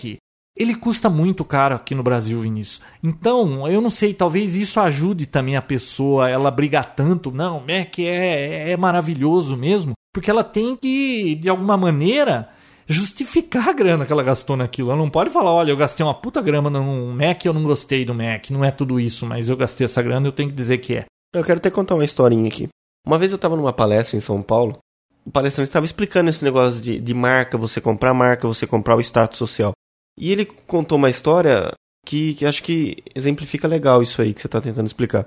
[0.56, 2.80] ele custa muito caro aqui no Brasil, Vinícius.
[3.02, 7.30] Então, eu não sei, talvez isso ajude também a pessoa, ela brigar tanto.
[7.30, 12.48] Não, o Mac é, é maravilhoso mesmo, porque ela tem que, de alguma maneira,
[12.86, 14.90] justificar a grana que ela gastou naquilo.
[14.90, 17.62] Ela não pode falar, olha, eu gastei uma puta grana num Mac e eu não
[17.62, 18.50] gostei do Mac.
[18.50, 21.04] Não é tudo isso, mas eu gastei essa grana, eu tenho que dizer que é.
[21.34, 22.68] Eu quero até contar uma historinha aqui.
[23.06, 24.78] Uma vez eu tava numa palestra em São Paulo.
[25.26, 29.00] O palestrante estava explicando esse negócio de, de marca, você comprar marca, você comprar o
[29.00, 29.72] status social.
[30.18, 31.72] E ele contou uma história
[32.06, 35.26] que, que acho que exemplifica legal isso aí que você está tentando explicar.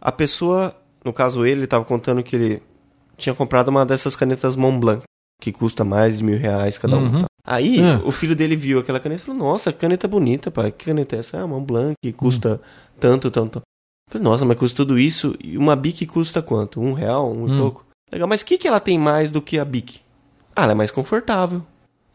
[0.00, 2.62] A pessoa, no caso ele, estava contando que ele
[3.16, 5.02] tinha comprado uma dessas canetas Montblanc,
[5.40, 7.08] que custa mais de mil reais cada uma.
[7.08, 7.20] Uhum.
[7.20, 7.26] tá?
[7.44, 8.00] Aí Ah.
[8.04, 10.72] o filho dele viu aquela caneta e falou: Nossa, caneta bonita, pai.
[10.72, 11.38] Que caneta é essa?
[11.40, 12.60] Ah, Montblanc, que custa
[12.98, 13.60] tanto, tanto.
[14.10, 16.80] Falei, nossa, mas custa tudo isso e uma Bic custa quanto?
[16.80, 17.56] Um real, um e Hum.
[17.58, 17.84] pouco.
[18.12, 20.00] Legal, mas o que, que ela tem mais do que a Bic?
[20.54, 21.62] Ah, ela é mais confortável.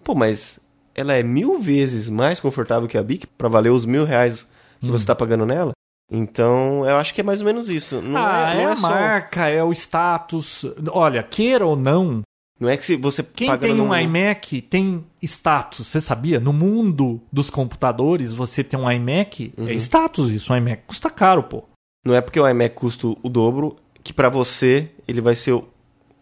[0.03, 0.57] Pô, mas
[0.95, 4.47] ela é mil vezes mais confortável que a Bic pra valer os mil reais
[4.79, 4.91] que Hum.
[4.91, 5.73] você tá pagando nela?
[6.09, 8.01] Então, eu acho que é mais ou menos isso.
[8.01, 8.89] Não ah, é, não é, é a só.
[8.89, 10.65] marca, é o status.
[10.89, 12.21] Olha, queira ou não,
[12.59, 16.39] Não é que se você Quem tem um iMac tem status, você sabia?
[16.39, 19.67] No mundo dos computadores, você tem um iMac, Uhum.
[19.67, 20.53] é status isso.
[20.53, 21.63] Um iMac custa caro, pô.
[22.05, 25.61] Não é porque o iMac custa o dobro que pra você ele vai ser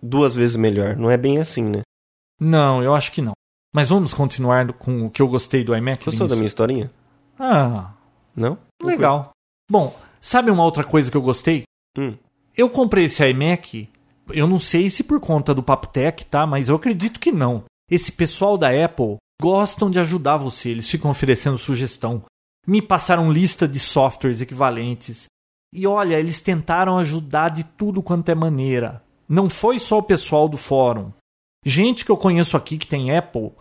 [0.01, 0.95] duas vezes melhor.
[0.95, 1.81] Não é bem assim, né?
[2.39, 3.33] Não, eu acho que não.
[3.73, 6.05] Mas vamos continuar com o que eu gostei do iMac?
[6.05, 6.91] Gostou da minha historinha?
[7.37, 7.93] Ah,
[8.35, 8.57] Não?
[8.83, 9.31] legal.
[9.69, 11.63] Bom, sabe uma outra coisa que eu gostei?
[11.97, 12.15] Hum.
[12.57, 13.87] Eu comprei esse iMac,
[14.29, 16.45] eu não sei se por conta do Papo Tech, tá?
[16.45, 17.63] Mas eu acredito que não.
[17.89, 22.23] Esse pessoal da Apple gostam de ajudar você, eles ficam oferecendo sugestão.
[22.67, 25.25] Me passaram lista de softwares equivalentes.
[25.73, 29.03] E olha, eles tentaram ajudar de tudo quanto é maneira.
[29.27, 31.11] Não foi só o pessoal do fórum.
[31.65, 33.51] Gente que eu conheço aqui que tem Apple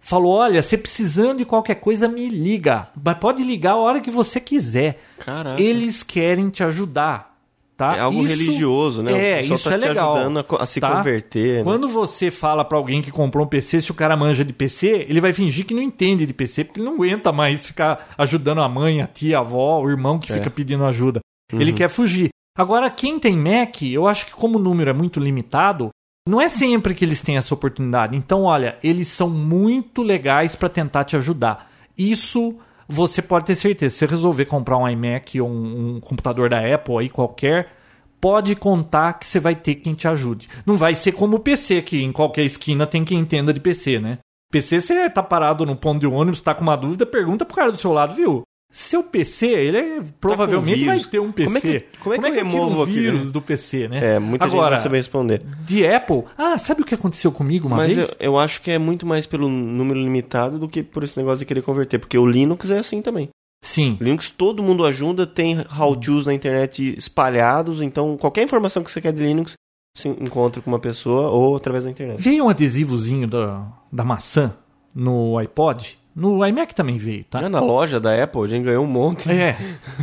[0.00, 2.88] falou: olha, você precisando de qualquer coisa, me liga.
[3.02, 5.00] Mas pode ligar a hora que você quiser.
[5.20, 5.60] Caraca.
[5.62, 7.32] Eles querem te ajudar.
[7.76, 7.96] Tá?
[7.96, 9.12] É algo Isso- religioso, né?
[9.12, 10.14] É, isso tá é legal.
[10.14, 10.96] ajudando a, a se tá?
[10.96, 11.58] converter.
[11.58, 11.64] né?
[11.64, 15.06] Quando você fala pra alguém que comprou um PC, se o cara manja de PC,
[15.08, 18.60] ele vai fingir que não entende de PC, porque ele não aguenta mais ficar ajudando
[18.62, 20.36] a mãe, a tia, a avó, o irmão que É.
[20.36, 21.18] fica pedindo ajuda.
[21.60, 22.28] Ele quer fugir.
[22.56, 25.90] Agora, quem tem Mac, eu acho que como o número é muito limitado,
[26.26, 28.16] não é sempre que eles têm essa oportunidade.
[28.16, 31.70] Então, olha, eles são muito legais pra tentar te ajudar.
[31.98, 32.56] Isso
[32.88, 33.92] você pode ter certeza.
[33.92, 37.72] Se você resolver comprar um iMac ou um, um computador da Apple aí qualquer,
[38.20, 40.48] pode contar que você vai ter quem te ajude.
[40.64, 43.98] Não vai ser como o PC, que em qualquer esquina tem quem entenda de PC,
[43.98, 44.18] né?
[44.50, 47.70] PC, você tá parado no ponto de ônibus, tá com uma dúvida, pergunta pro cara
[47.70, 48.42] do seu lado, viu?
[48.76, 51.08] Seu PC, ele é, provavelmente vai vírus.
[51.08, 51.46] ter um PC.
[51.46, 53.32] Como é que- como é que eu tira removo o aqui, vírus né?
[53.32, 54.16] do PC, né?
[54.16, 55.42] É, muita gente Agora, não sabe responder.
[55.64, 58.08] de Apple, ah, sabe o que aconteceu comigo uma Mas vez?
[58.08, 61.38] eu, eu acho que é muito mais pelo número limitado do que por esse negócio
[61.38, 62.00] de querer converter.
[62.00, 63.28] Porque o Linux é assim também.
[63.64, 63.96] Sim.
[64.00, 67.80] O Linux todo mundo ajuda, tem how-tos na internet espalhados.
[67.80, 69.52] Então, qualquer informação que você quer de Linux,
[69.96, 72.20] você encontra com uma pessoa ou através da internet.
[72.20, 74.52] Veio um adesivozinho da, da maçã
[74.92, 75.96] no iPod.
[76.14, 77.40] No iMac também veio, tá?
[77.44, 79.30] Ah, na loja da Apple, a gente ganhou um monte.
[79.30, 79.56] É,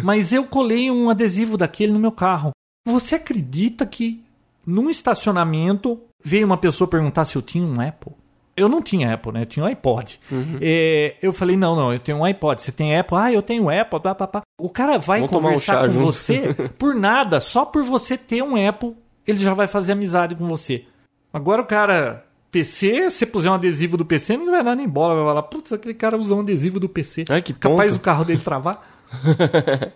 [0.04, 2.52] mas eu colei um adesivo daquele no meu carro.
[2.86, 4.22] Você acredita que
[4.66, 8.14] num estacionamento veio uma pessoa perguntar se eu tinha um Apple?
[8.56, 9.42] Eu não tinha Apple, né?
[9.44, 10.20] Eu tinha um iPod.
[10.30, 10.58] Uhum.
[10.60, 12.62] É, eu falei, não, não, eu tenho um iPod.
[12.62, 13.18] Você tem Apple?
[13.18, 14.00] Ah, eu tenho Apple.
[14.02, 14.42] Pá, pá, pá.
[14.60, 17.40] O cara vai Vamos um conversar chá com você por nada.
[17.40, 18.96] Só por você ter um Apple,
[19.26, 20.86] ele já vai fazer amizade com você.
[21.34, 22.26] Agora o cara...
[22.52, 25.16] PC, se você puser um adesivo do PC, ninguém vai dar nem bola.
[25.16, 27.26] Vai falar, putz, aquele cara usou um adesivo do PC.
[27.30, 28.00] Ai, que Capaz tonto.
[28.00, 28.82] do carro dele travar.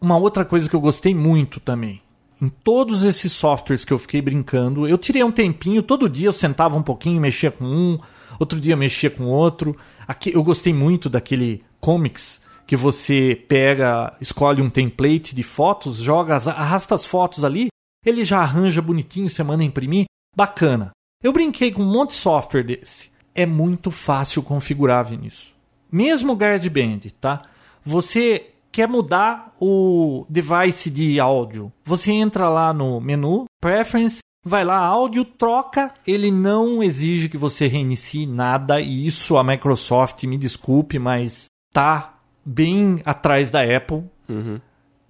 [0.00, 2.02] Uma outra coisa que eu gostei muito também.
[2.40, 6.32] Em todos esses softwares que eu fiquei brincando, eu tirei um tempinho, todo dia eu
[6.32, 7.98] sentava um pouquinho, mexia com um,
[8.38, 9.74] outro dia eu mexia com outro.
[10.06, 16.34] Aqui, eu gostei muito daquele comics que você pega, escolhe um template de fotos, joga,
[16.36, 17.68] as- arrasta as fotos ali,
[18.04, 20.04] ele já arranja bonitinho, você manda imprimir.
[20.36, 20.90] Bacana.
[21.22, 23.10] Eu brinquei com um monte de software desse.
[23.34, 25.54] É muito fácil configurar, Vinícius.
[25.90, 27.42] Mesmo o GarageBand, tá?
[27.84, 31.72] Você quer mudar o device de áudio.
[31.84, 35.94] Você entra lá no menu, Preference, vai lá, áudio, troca.
[36.06, 38.80] Ele não exige que você reinicie nada.
[38.80, 44.04] E isso a Microsoft, me desculpe, mas tá bem atrás da Apple.
[44.28, 44.60] Uhum.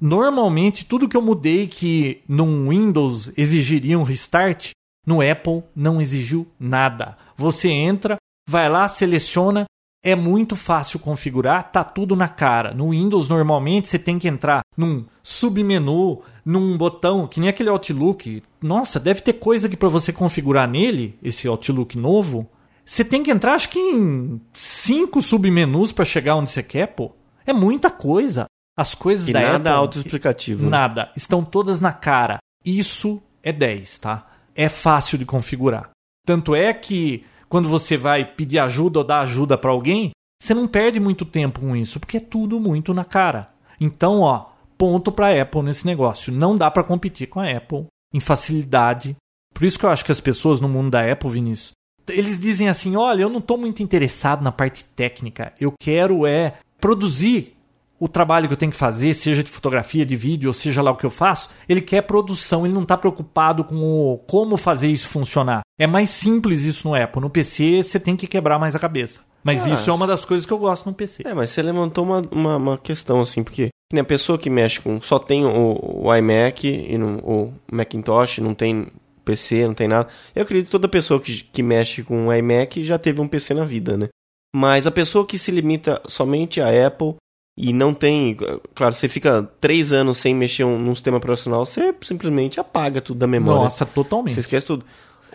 [0.01, 4.71] Normalmente, tudo que eu mudei que no Windows exigiria um restart,
[5.07, 7.17] no Apple não exigiu nada.
[7.37, 8.17] Você entra,
[8.49, 9.65] vai lá, seleciona,
[10.03, 12.73] é muito fácil configurar, tá tudo na cara.
[12.75, 18.43] No Windows, normalmente, você tem que entrar num submenu, num botão, que nem aquele Outlook.
[18.63, 22.49] Nossa, deve ter coisa que para você configurar nele, esse Outlook novo,
[22.85, 27.13] você tem que entrar, acho que em cinco submenus para chegar onde você quer, pô.
[27.45, 28.47] É muita coisa.
[28.77, 30.69] As coisas E da nada Apple, autoexplicativo.
[30.69, 31.11] Nada.
[31.17, 32.39] Estão todas na cara.
[32.65, 34.27] Isso é 10, tá?
[34.57, 35.91] É fácil de configurar.
[36.25, 40.11] Tanto é que quando você vai pedir ajuda ou dar ajuda para alguém,
[40.43, 43.51] você não perde muito tempo com isso, porque é tudo muito na cara.
[43.81, 46.33] Então, ó, ponto para Apple nesse negócio.
[46.33, 49.17] Não dá para competir com a Apple em facilidade.
[49.55, 51.73] Por isso que eu acho que as pessoas no mundo da Apple, Vinícius,
[52.09, 55.53] eles dizem assim: "Olha, eu não estou muito interessado na parte técnica.
[55.61, 57.56] Eu quero é produzir
[57.99, 60.91] o trabalho que eu tenho que fazer, seja de fotografia, de vídeo, ou seja lá
[60.91, 64.89] o que eu faço, ele quer produção, ele não está preocupado com o, como fazer
[64.89, 65.63] isso funcionar.
[65.79, 67.21] É mais simples isso no Apple.
[67.21, 69.21] No PC você tem que quebrar mais a cabeça.
[69.43, 71.23] Mas Ah, isso é uma das coisas que eu gosto no PC.
[71.25, 75.01] É, mas você levantou uma, uma, uma questão, assim, porque a pessoa que mexe com.
[75.01, 78.89] só tem o, o iMac e não, o Macintosh, não tem
[79.25, 80.09] PC, não tem nada.
[80.35, 83.55] Eu acredito que toda pessoa que, que mexe com o iMac já teve um PC
[83.55, 84.09] na vida, né?
[84.55, 87.15] Mas a pessoa que se limita somente a Apple
[87.57, 88.37] e não tem.
[88.75, 93.19] Claro, você fica três anos sem mexer um- num sistema operacional, você simplesmente apaga tudo
[93.19, 93.63] da memória.
[93.63, 94.35] Nossa, totalmente.
[94.35, 94.85] Você esquece tudo.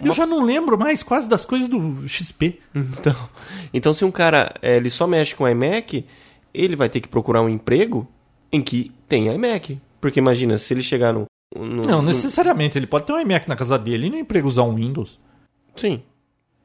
[0.03, 2.60] Eu já não lembro mais quase das coisas do XP.
[2.73, 3.15] Então,
[3.73, 6.05] então se um cara eh, ele só mexe com iMac,
[6.53, 8.07] ele vai ter que procurar um emprego
[8.51, 9.79] em que tem iMac.
[9.99, 11.25] Porque imagina, se ele chegar no.
[11.55, 12.77] no Não, no- necessariamente.
[12.79, 15.19] Ele pode ter um iMac na casa dele e no emprego usar um Windows.
[15.75, 16.01] Sim.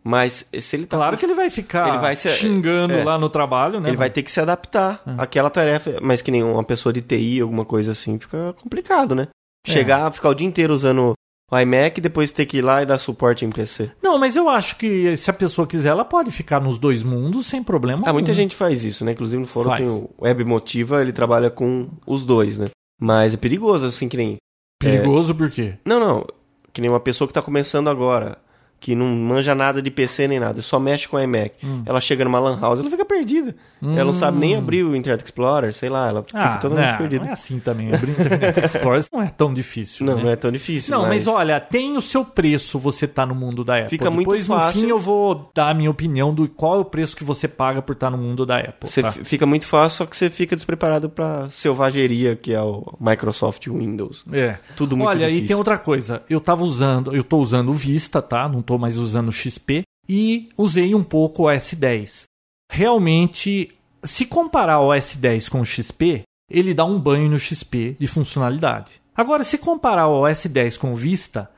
[0.08, 0.96] Mas se ele tá.
[0.96, 3.02] Claro que ele vai ficar Ele vai se- xingando é.
[3.02, 3.88] lá no trabalho, né?
[3.88, 5.98] Ele vai ter que se adaptar àquela tarefa.
[6.00, 9.26] Mas que nem uma pessoa de TI, alguma coisa assim, fica complicado, né?
[9.66, 9.72] É.
[9.72, 11.14] Chegar, ficar o dia inteiro usando
[11.50, 13.90] o iMac e depois ter que ir lá e dar suporte em PC.
[14.00, 17.46] Não, mas eu acho que se a pessoa quiser, ela pode ficar nos dois mundos
[17.46, 18.02] sem problema.
[18.06, 18.42] Ah, muita algum.
[18.42, 19.10] gente faz isso, né?
[19.10, 19.80] Inclusive no fórum Faz.
[19.80, 22.66] tem o Web Motiva, ele trabalha com os dois, né?
[23.00, 24.36] Mas é perigoso, assim, que nem.
[24.80, 25.74] Perigoso por quê?
[25.84, 26.24] Não, não.
[26.72, 28.38] Que nem uma pessoa que tá começando agora.
[28.79, 31.55] Que não manja nada de PC nem nada, só mexe com iMac.
[31.64, 31.83] Hum.
[31.87, 33.55] Ela chega numa lan house, ela fica perdida.
[33.83, 36.99] Ela não sabe nem abrir o Internet Explorer, sei lá, ela fica Ah, totalmente não,
[36.99, 37.24] perdida.
[37.24, 37.95] não é assim também.
[37.95, 40.07] Abrir Internet Explorer não é tão difícil.
[40.07, 40.22] Não, né?
[40.24, 40.97] não é tão difícil.
[40.97, 41.27] Não, mas...
[41.27, 43.91] olha, tem o seu preço você tá no mundo da Apple.
[43.91, 44.81] Fica muito Depois, fácil.
[44.81, 47.47] no fim, eu vou dar a minha opinião do qual é o preço que você
[47.47, 48.89] paga por estar no mundo da Apple.
[48.89, 49.12] Você tá?
[49.12, 54.24] fica muito fácil, só que você fica despreparado pra selvageria que é o Microsoft Windows.
[54.33, 54.57] É.
[54.74, 55.49] Tudo muito Olha, e difícil.
[55.49, 56.22] tem outra coisa.
[56.29, 58.49] Eu tava usando, eu tô usando o Vista, tá?
[58.49, 59.82] Não tô mais usando XP.
[60.08, 62.24] E usei um pouco o S10.
[62.70, 63.72] Realmente,
[64.04, 68.92] se comparar o S10 com o XP, ele dá um banho no XP de funcionalidade.
[69.16, 71.50] Agora, se comparar o S10 com o Vista,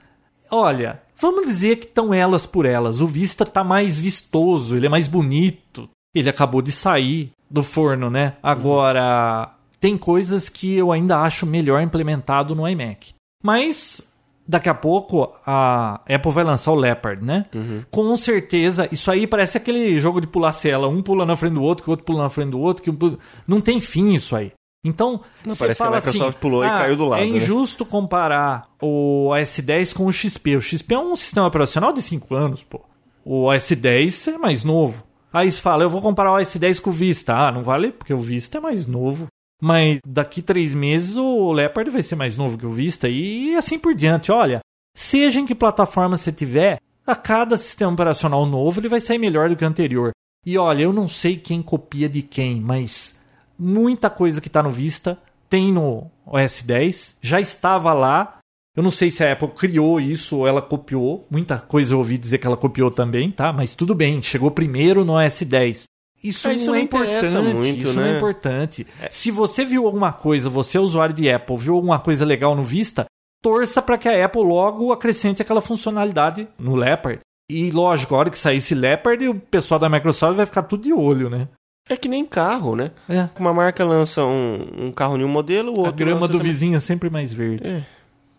[0.51, 3.01] olha, vamos dizer que estão elas por elas.
[3.01, 5.89] O Vista tá mais vistoso, ele é mais bonito.
[6.15, 8.37] Ele acabou de sair do forno, né?
[8.43, 13.13] Agora, tem coisas que eu ainda acho melhor implementado no iMac.
[13.43, 14.01] Mas
[14.49, 17.45] daqui a pouco a Apple vai lançar o Leopard, né?
[17.91, 21.63] Com certeza, isso aí parece aquele jogo de pular cela, um pula na frente do
[21.63, 23.19] outro, que o outro pula na frente do outro, que um pula...
[23.47, 24.53] não tem fim isso aí.
[24.85, 27.23] Então, Não, você parece que a fala Microsoft assim, pulou e "Ah, caiu do lado,
[27.23, 30.57] É né?" injusto comparar o S10 com o XP.
[30.57, 32.81] O XP é um sistema operacional de 5 anos, pô.
[33.25, 35.05] O S10 é mais novo.
[35.33, 37.35] Aí você fala, eu vou comparar o S10 com o Vista.
[37.35, 39.27] Ah, não vale, porque o Vista é mais novo.
[39.61, 43.79] Mas daqui três meses o Leopard vai ser mais novo que o Vista e assim
[43.79, 44.31] por diante.
[44.31, 44.61] Olha,
[44.97, 49.49] seja em que plataforma você tiver, a cada sistema operacional novo ele vai sair melhor
[49.49, 50.13] do que o anterior.
[50.47, 53.19] E olha, eu não sei quem copia de quem, mas
[53.59, 58.39] muita coisa que está no Vista tem no OS 10, já estava lá.
[58.77, 61.27] Eu não sei se a Apple criou isso ou ela copiou.
[61.29, 63.53] Muita coisa eu ouvi dizer que ela copiou também, tá?
[63.53, 65.85] Mas tudo bem, chegou primeiro no OS 10.
[66.23, 68.17] Isso, É, isso não é não interessa importante, muito, isso não é né?
[68.17, 68.87] importante.
[69.11, 72.65] Se você viu alguma coisa, você é usuário de Apple, viu alguma coisa legal no
[72.65, 73.07] Vista,
[73.43, 77.21] torça para que a Apple logo acrescente aquela funcionalidade no Leopard.
[77.51, 80.83] E lógico, a hora que sair esse Leopard, o pessoal da Microsoft vai ficar tudo
[80.83, 81.49] de olho, né?
[81.89, 82.91] É que nem carro, né?
[83.09, 83.29] É.
[83.39, 86.39] Uma marca lança um, um carro em um modelo, o A outro grama lança do
[86.39, 86.53] também.
[86.53, 87.67] vizinho é sempre mais verde.
[87.67, 87.83] É.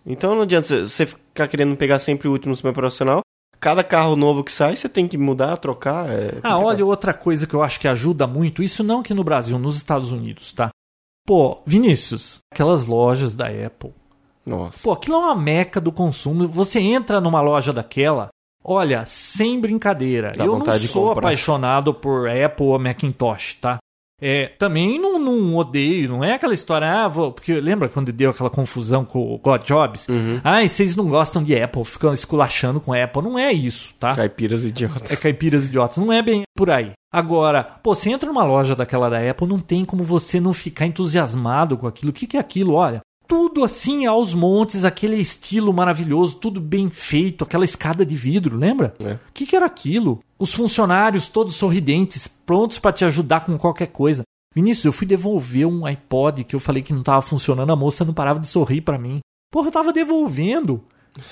[0.06, 3.22] Então não adianta você- você ficar querendo pegar sempre o último sistema operacional.
[3.60, 6.10] Cada carro novo que sai, você tem que mudar, trocar.
[6.10, 9.24] é Ah, olha, outra coisa que eu acho que ajuda muito, isso não aqui no
[9.24, 10.70] Brasil, nos Estados Unidos, tá?
[11.28, 13.94] Pô, Vinícius, aquelas lojas da Apple.
[14.46, 14.80] Nossa.
[14.82, 16.48] Pô, aquilo é uma meca do consumo.
[16.48, 18.30] Você entra numa loja daquela,
[18.64, 20.32] olha, sem brincadeira.
[20.36, 23.78] Dá eu não sou apaixonado por Apple ou Macintosh, tá?
[24.22, 28.32] É, também não, não odeio, não é aquela história, ah, vou, porque lembra quando deu
[28.32, 30.08] aquela confusão com o God Jobs?
[30.10, 30.42] Uhum.
[30.44, 33.22] Ah, e vocês não gostam de Apple, ficam esculachando com Apple.
[33.22, 34.16] Não é isso, tá?
[34.16, 35.12] Caipiras idiotas.
[35.12, 35.98] É caipiras idiotas.
[35.98, 36.92] Não é bem por aí.
[37.12, 40.86] Agora, pô, você entra numa loja daquela da Apple, não tem como você não ficar
[40.86, 42.12] entusiasmado com aquilo.
[42.12, 42.74] O que, que é aquilo?
[42.74, 48.58] Olha, tudo assim aos montes, aquele estilo maravilhoso, tudo bem feito, aquela escada de vidro,
[48.58, 48.96] lembra?
[49.00, 49.14] É.
[49.14, 50.20] O que, que era aquilo?
[50.40, 54.24] Os funcionários todos sorridentes, prontos para te ajudar com qualquer coisa.
[54.56, 58.04] Vinícius, eu fui devolver um iPod que eu falei que não tava funcionando, a moça
[58.04, 59.20] não parava de sorrir para mim.
[59.52, 60.84] Porra, eu tava devolvendo.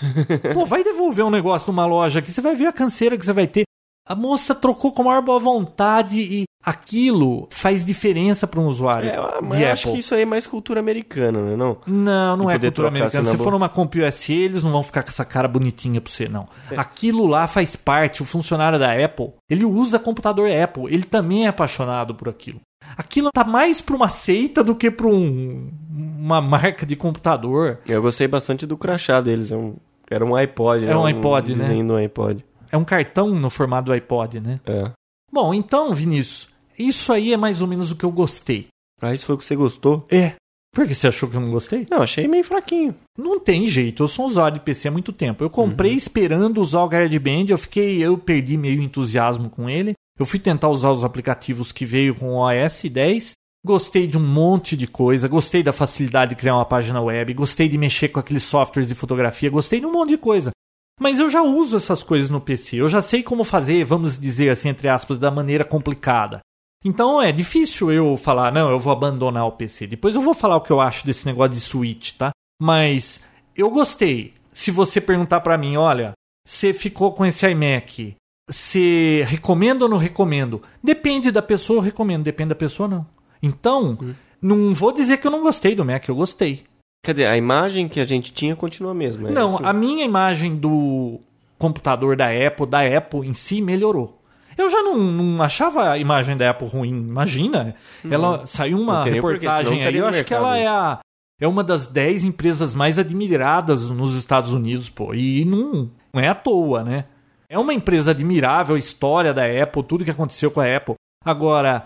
[0.53, 3.33] Pô, vai devolver um negócio numa loja aqui, você vai ver a canseira que você
[3.33, 3.66] vai ter.
[4.07, 9.09] A moça trocou com a maior boa vontade e aquilo faz diferença para um usuário
[9.09, 9.93] É, mas de eu acho Apple.
[9.93, 11.55] que isso aí é mais cultura americana, né?
[11.55, 11.77] Não?
[11.85, 13.27] Não, não de é cultura americana.
[13.27, 16.11] assim Se for numa Comp USA, eles não vão ficar com essa cara bonitinha pra
[16.11, 16.45] você, não.
[16.71, 16.77] É.
[16.77, 21.49] Aquilo lá faz parte, o funcionário da Apple, ele usa computador Apple, ele também é
[21.49, 22.59] apaixonado por aquilo.
[22.97, 27.79] Aquilo tá mais pra uma seita do que pra um- uma marca de computador.
[27.85, 29.51] Eu gostei bastante do crachá deles.
[29.51, 29.75] É um,
[30.09, 30.91] era um iPod, né?
[30.93, 31.63] É um iPod, né?
[31.65, 32.43] desenho do iPod.
[32.71, 34.59] É um cartão no formato iPod, né?
[34.65, 34.91] É.
[35.31, 38.67] Bom, então, Vinícius, isso aí é mais ou menos o que eu gostei.
[39.01, 40.05] Ah, isso foi o que você gostou?
[40.09, 40.33] É.
[40.73, 41.87] Por que você achou que eu não gostei?
[41.89, 42.93] Não, achei meio fraquinho.
[43.17, 45.43] Não tem jeito, eu sou um usuário de PC há muito tempo.
[45.43, 45.97] Eu comprei Uhum.
[45.97, 49.93] esperando usar o GarageBand, eu fiquei, eu perdi meio entusiasmo com ele.
[50.19, 53.31] Eu fui tentar usar os aplicativos que veio com o OS 10.
[53.65, 57.67] Gostei de um monte de coisa, gostei da facilidade de criar uma página web, gostei
[57.67, 60.51] de mexer com aqueles softwares de fotografia, gostei de um monte de coisa.
[60.99, 64.49] Mas eu já uso essas coisas no PC, eu já sei como fazer, vamos dizer
[64.49, 66.39] assim, entre aspas, da maneira complicada.
[66.83, 69.87] Então é difícil eu falar, não, eu vou abandonar o PC.
[69.87, 72.31] Depois eu vou falar o que eu acho desse negócio de Switch, tá?
[72.61, 73.21] Mas
[73.55, 74.33] eu gostei.
[74.53, 76.13] Se você perguntar pra mim, olha,
[76.47, 78.15] você ficou com esse iMac,
[78.49, 80.61] você recomenda ou não recomendo?
[80.81, 82.23] Depende da pessoa, eu recomendo.
[82.23, 83.05] Depende da pessoa, não.
[83.41, 83.97] Então,
[84.41, 86.63] não vou dizer que eu não gostei do Mac, eu gostei.
[87.03, 89.29] Quer dizer, a imagem que a gente tinha continua a mesma.
[89.29, 89.65] é Não, isso?
[89.65, 91.19] a minha imagem do
[91.57, 94.21] computador da Apple, da Apple em si, melhorou.
[94.57, 96.89] Eu já não, não achava a imagem da Apple ruim.
[96.89, 97.75] Imagina,
[98.09, 99.95] ela saiu uma Não tem nem porquê, senão reportagem aí.
[99.97, 100.45] Eu acho que mercado.
[100.45, 100.99] ela é a
[101.39, 105.13] é uma das 10 empresas mais admiradas nos Estados Unidos, pô.
[105.13, 107.05] E não, não é à toa, né?
[107.47, 110.95] É uma empresa admirável, a história da Apple, tudo que aconteceu com a Apple.
[111.23, 111.85] Agora,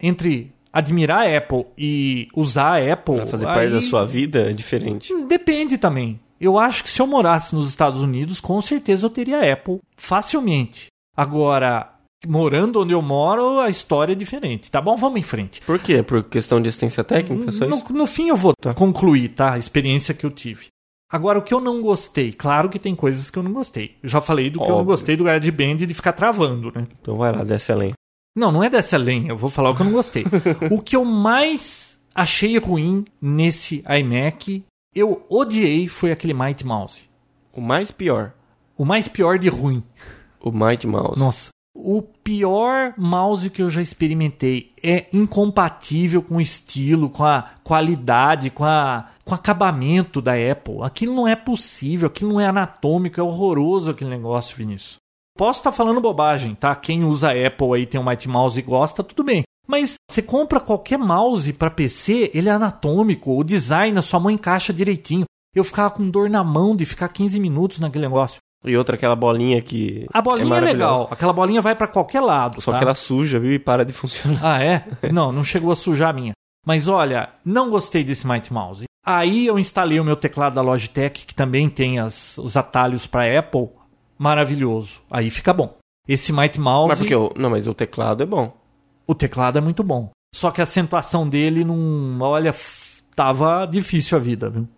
[0.00, 3.16] entre admirar a Apple e usar a Apple.
[3.16, 5.12] Pra fazer parte aí- da sua vida é diferente.
[5.26, 6.18] Depende também.
[6.40, 10.86] Eu acho que se eu morasse nos Estados Unidos, com certeza eu teria Apple facilmente.
[11.16, 11.92] Agora,
[12.26, 14.70] morando onde eu moro, a história é diferente.
[14.70, 14.96] Tá bom?
[14.96, 15.60] Vamos em frente.
[15.62, 16.02] Por quê?
[16.02, 17.50] Por questão de assistência técnica?
[17.50, 17.92] Só isso?
[17.92, 19.54] No, no fim eu vou concluir, tá?
[19.54, 20.66] A experiência que eu tive.
[21.10, 23.96] Agora, o que eu não gostei, claro que tem coisas que eu não gostei.
[24.02, 24.92] Eu já falei do que eu não Óbvio.
[24.94, 26.86] gostei do GarageBand de ficar travando, né?
[27.00, 27.94] Então vai lá, desce a lenha.
[28.38, 30.24] Não, não é dessa lenha, eu vou falar o que eu não gostei.
[30.70, 34.64] o que eu mais achei ruim nesse iMac,
[34.94, 37.02] eu odiei, foi aquele Mighty Mouse.
[37.52, 38.32] O mais pior.
[38.76, 39.82] O mais pior de ruim.
[40.40, 41.18] O Mighty Mouse.
[41.18, 47.50] Nossa, o pior mouse que eu já experimentei é incompatível com o estilo, com a
[47.64, 50.82] qualidade, com, a, com o acabamento da Apple.
[50.82, 54.96] Aquilo não é possível, aquilo não é anatômico, é horroroso aquele negócio, Vinícius.
[55.38, 56.74] Posso estar falando bobagem, tá?
[56.74, 59.44] Quem usa Apple aí tem um Mighty Mouse e gosta, tudo bem.
[59.68, 64.32] Mas você compra qualquer mouse para PC, ele é anatômico, o design, a sua mão
[64.32, 65.24] encaixa direitinho.
[65.54, 68.40] Eu ficava com dor na mão de ficar 15 minutos naquele negócio.
[68.64, 70.06] E outra, aquela bolinha que.
[70.12, 70.92] A bolinha é, maravilhosa.
[70.92, 72.60] legal, aquela bolinha vai para qualquer lado.
[72.60, 72.78] Só tá?
[72.78, 73.52] que ela suja, viu?
[73.52, 74.40] E para de funcionar.
[74.42, 74.84] Ah, é?
[75.12, 76.32] Não, não chegou a sujar a minha.
[76.66, 78.84] Mas olha, não gostei desse Mighty Mouse.
[79.06, 83.38] Aí eu instalei o meu teclado da Logitech, que também tem as- os atalhos para
[83.38, 83.68] Apple.
[84.18, 85.00] Maravilhoso.
[85.10, 85.76] Aí fica bom.
[86.06, 87.32] Esse Mighty Mouse, Mas porque o.
[87.36, 88.56] Não, mas o teclado é bom.
[89.06, 90.10] o teclado é muito bom.
[90.34, 92.18] Só que a acentuação dele não.
[92.20, 92.54] Olha,
[93.14, 94.68] tava difícil a vida, viu?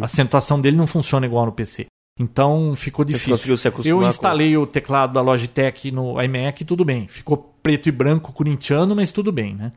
[0.00, 1.86] A acentuação dele não funciona igual no PC.
[2.18, 3.56] Então ficou difícil.
[3.86, 7.08] Eu com- instalei o teclado da Logitech no iMac, tudo bem.
[7.08, 9.72] Ficou preto e branco corintiano, mas tudo bem, né?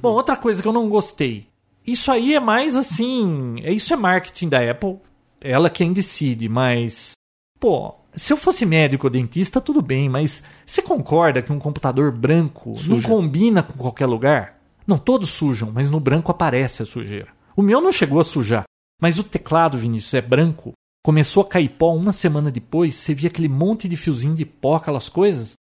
[0.00, 1.48] Bom, outra coisa que eu não gostei.
[1.84, 3.56] Isso aí é mais assim.
[3.64, 4.98] é- Isso é marketing da Apple.
[5.40, 7.12] Ela quem decide, mas.
[7.58, 12.12] Pô, se eu fosse médico ou dentista, tudo bem, mas você concorda que um computador
[12.12, 13.08] branco não Suja.
[13.08, 14.58] combina com qualquer lugar?
[14.86, 17.28] Não, todos sujam, mas no branco aparece a sujeira.
[17.56, 18.64] O meu não chegou a sujar,
[19.00, 20.72] mas o teclado, Vinícius, é branco.
[21.04, 24.76] Começou a cair pó uma semana depois, você via aquele monte de fiozinho de pó,
[24.76, 25.54] aquelas coisas.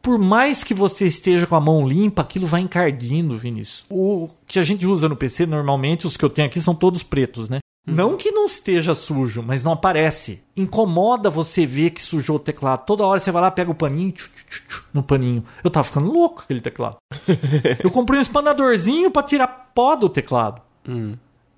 [0.00, 3.84] Por mais que você esteja com a mão limpa, aquilo vai encardindo, Vinícius.
[3.90, 7.02] O que a gente usa no PC, normalmente, os que eu tenho aqui são todos
[7.02, 7.58] pretos, né?
[7.86, 10.42] Não que não esteja sujo, mas não aparece.
[10.56, 12.84] Incomoda você ver que sujou o teclado.
[12.84, 15.42] Toda hora você vai lá, pega o paninho, tchu, tchu, tchu, no paninho.
[15.64, 16.96] Eu tava ficando louco com aquele teclado.
[17.82, 20.60] eu comprei um espanadorzinho pra tirar pó do teclado.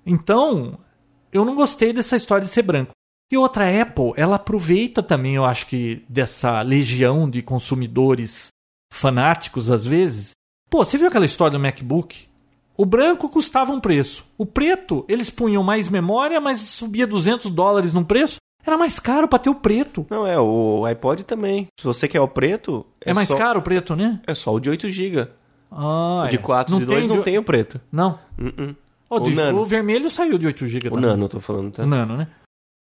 [0.05, 0.79] Então,
[1.31, 2.91] eu não gostei dessa história de ser branco.
[3.31, 8.47] E outra, a Apple, ela aproveita também, eu acho que, dessa legião de consumidores
[8.91, 10.31] fanáticos, às vezes.
[10.69, 12.27] Pô, você viu aquela história do MacBook?
[12.77, 14.25] O branco custava um preço.
[14.37, 18.37] O preto, eles punham mais memória, mas subia 200 dólares no preço.
[18.65, 20.05] Era mais caro pra ter o preto.
[20.09, 21.67] Não, é, o iPod também.
[21.79, 22.85] Se você quer o preto.
[23.03, 24.21] É, mais só, caro o preto, né?
[24.27, 25.27] É só o de 8 GB.
[25.71, 26.39] Ah, O de é.
[26.39, 27.81] 4 de 2 tem não de- tem o preto.
[27.91, 28.19] Não.
[28.39, 28.75] Uh-uh.
[29.09, 29.59] O, de- O Nano.
[29.61, 31.09] o vermelho saiu de 8 GB O também.
[31.09, 31.83] Nano, eu tô falando, tá?
[31.83, 32.27] O Nano, né?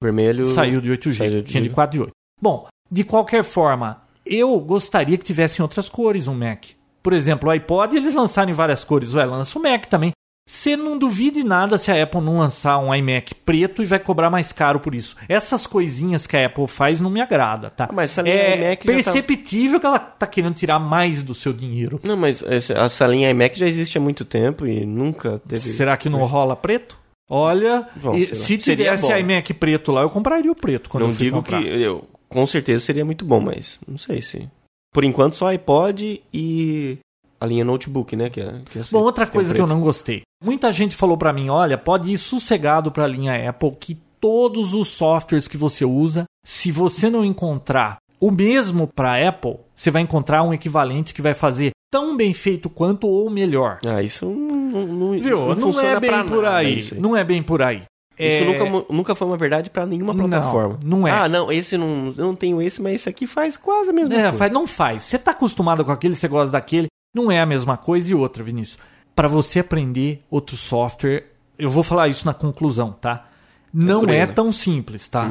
[0.01, 0.45] O vermelho.
[0.45, 1.41] Saiu de 8 saiu GB.
[1.43, 1.75] de Tinha de 8.
[1.75, 2.11] 4 de 8.
[2.41, 6.65] Bom, de qualquer forma, eu gostaria que tivessem outras cores um Mac.
[7.03, 9.13] Por exemplo, o iPod eles lançaram em várias cores.
[9.15, 10.11] Ué, lança o Mac também.
[10.49, 14.29] Você não duvide nada se a Apple não lançar um iMac preto e vai cobrar
[14.29, 15.13] mais caro por isso.
[15.27, 17.89] Essas coisinhas que a Apple faz não me agrada, tá?
[17.91, 21.51] Mas essa linha é iMac tá- perceptível que ela tá querendo tirar mais do seu
[21.51, 21.99] dinheiro.
[22.01, 25.69] Não, mas essa, linha iMac já existe há muito tempo e nunca teve.
[25.69, 26.97] Será que não rola preto?
[27.29, 31.25] Olha, Bom, se tivesse iMac preto lá, eu compraria o preto quando Não eu fui
[31.25, 31.61] digo comprar.
[31.61, 31.67] que.
[31.67, 34.47] Eu, com certeza seria muito bom, mas não sei se.
[34.97, 36.97] Por enquanto só iPod e
[37.39, 38.31] a linha notebook, né?
[38.31, 40.23] Que é, que é assim, Bom, outra coisa que eu não gostei.
[40.43, 44.87] Muita gente falou pra mim, olha, pode ir sossegado pra linha Apple que todos os
[44.87, 50.41] softwares que você usa, se você não encontrar o mesmo pra Apple, você vai encontrar
[50.41, 53.77] um equivalente que vai fazer tão bem feito quanto ou melhor.
[53.85, 55.47] Ah, isso não, não, Viu?
[55.49, 56.89] Não, funciona é bem por nada, aí.
[56.97, 57.83] Não é bem por aí.
[58.20, 60.80] Isso É- nunca, nunca foi uma verdade pra nenhuma Não, plataforma.
[60.84, 61.11] não é.
[61.11, 62.13] Ah, não, esse não.
[62.18, 64.38] Eu não tenho esse, mas esse aqui faz quase a mesma É, coisa.
[64.38, 65.03] faz, não faz.
[65.03, 68.11] Você tá acostumado com aquele, você gosta daquele, não é a mesma coisa.
[68.11, 68.80] E outra, Vinícius,
[69.15, 71.26] para você aprender outro software,
[71.59, 73.28] eu vou falar isso na conclusão, tá?
[73.74, 74.34] Não é Natureza.
[74.34, 75.30] tão simples, tá?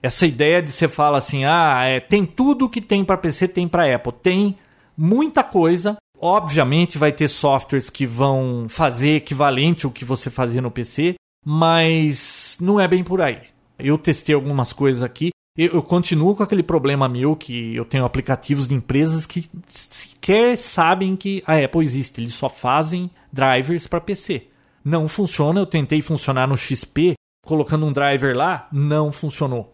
[0.00, 3.66] Essa ideia de você falar assim, ah, é, tem tudo que tem para PC, tem
[3.66, 4.12] para Apple.
[4.22, 4.56] Tem
[4.96, 5.96] muita coisa.
[6.20, 11.14] Obviamente vai ter softwares que vão fazer equivalente ao que você fazia no PC,
[11.44, 13.42] mas não é bem por aí.
[13.78, 15.30] Eu testei algumas coisas aqui.
[15.56, 20.56] Eu, eu continuo com aquele problema meu que eu tenho aplicativos de empresas que sequer
[20.56, 22.20] sabem que a Apple existe.
[22.20, 24.46] Eles só fazem drivers para PC.
[24.84, 25.60] Não funciona.
[25.60, 27.14] Eu tentei funcionar no XP,
[27.44, 29.72] colocando um driver lá, não funcionou.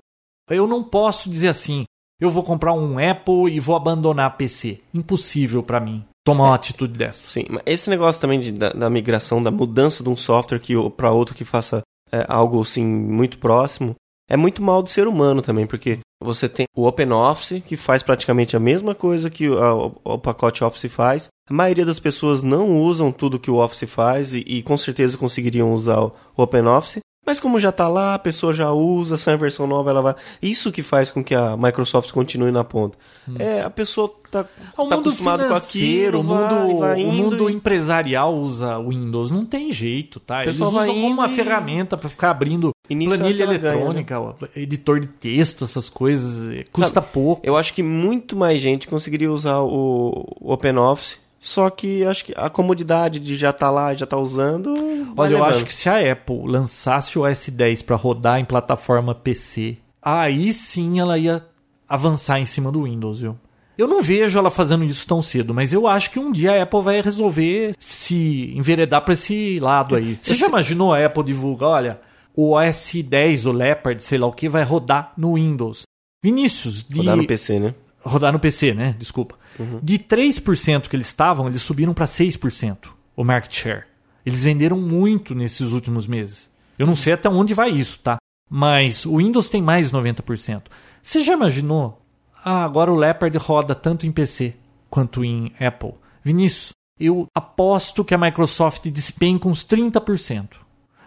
[0.50, 1.84] Eu não posso dizer assim,
[2.20, 4.80] eu vou comprar um Apple e vou abandonar PC.
[4.92, 7.30] Impossível para mim tomar uma atitude dessa.
[7.30, 10.74] Sim, mas esse negócio também de, da, da migração, da mudança de um software que
[10.96, 13.94] para outro que faça é, algo assim muito próximo,
[14.28, 18.56] é muito mal do ser humano também, porque você tem o OpenOffice, que faz praticamente
[18.56, 21.28] a mesma coisa que o, a, o pacote Office faz.
[21.48, 25.18] A maioria das pessoas não usam tudo que o Office faz e, e com certeza
[25.18, 27.00] conseguiriam usar o OpenOffice.
[27.26, 30.14] Mas como já está lá, a pessoa já usa, sai a versão nova, ela vai.
[30.42, 32.98] Isso que faz com que a Microsoft continue na ponta.
[33.26, 33.36] Hum.
[33.38, 34.44] É, a pessoa tá,
[34.76, 37.54] o tá mundo acostumado com aquilo, o mundo, vai, vai o mundo e...
[37.54, 40.42] empresarial usa Windows, não tem jeito, tá?
[40.42, 41.30] Eles usam como uma e...
[41.30, 44.48] ferramenta para ficar abrindo planilha eletrônica, ganha, né?
[44.56, 47.40] editor de texto, essas coisas, custa Sabe, pouco.
[47.42, 52.48] Eu acho que muito mais gente conseguiria usar o OpenOffice só que acho que a
[52.48, 54.72] comodidade de já estar tá lá, já estar tá usando.
[55.14, 59.14] Olha, eu acho que se a Apple lançasse o OS 10 para rodar em plataforma
[59.14, 61.44] PC, aí sim ela ia
[61.86, 63.36] avançar em cima do Windows, viu?
[63.76, 66.62] Eu não vejo ela fazendo isso tão cedo, mas eu acho que um dia a
[66.62, 70.16] Apple vai resolver se enveredar para esse lado aí.
[70.18, 72.00] Você já imaginou a Apple divulgar, olha,
[72.34, 75.82] o OS 10, o Leopard, sei lá o que, vai rodar no Windows.
[76.22, 77.00] Vinícius, de...
[77.00, 77.74] rodar no PC, né?
[78.04, 78.94] Rodar no PC, né?
[78.98, 79.36] Desculpa.
[79.58, 79.80] Uhum.
[79.82, 83.84] De 3% que eles estavam, eles subiram para 6% o market share.
[84.24, 86.50] Eles venderam muito nesses últimos meses.
[86.78, 88.16] Eu não sei até onde vai isso, tá?
[88.50, 90.62] Mas o Windows tem mais de 90%.
[91.02, 92.00] Você já imaginou?
[92.44, 94.54] Ah, agora o Leopard roda tanto em PC
[94.90, 95.94] quanto em Apple.
[96.22, 100.48] Vinícius, eu aposto que a Microsoft despenca uns 30%.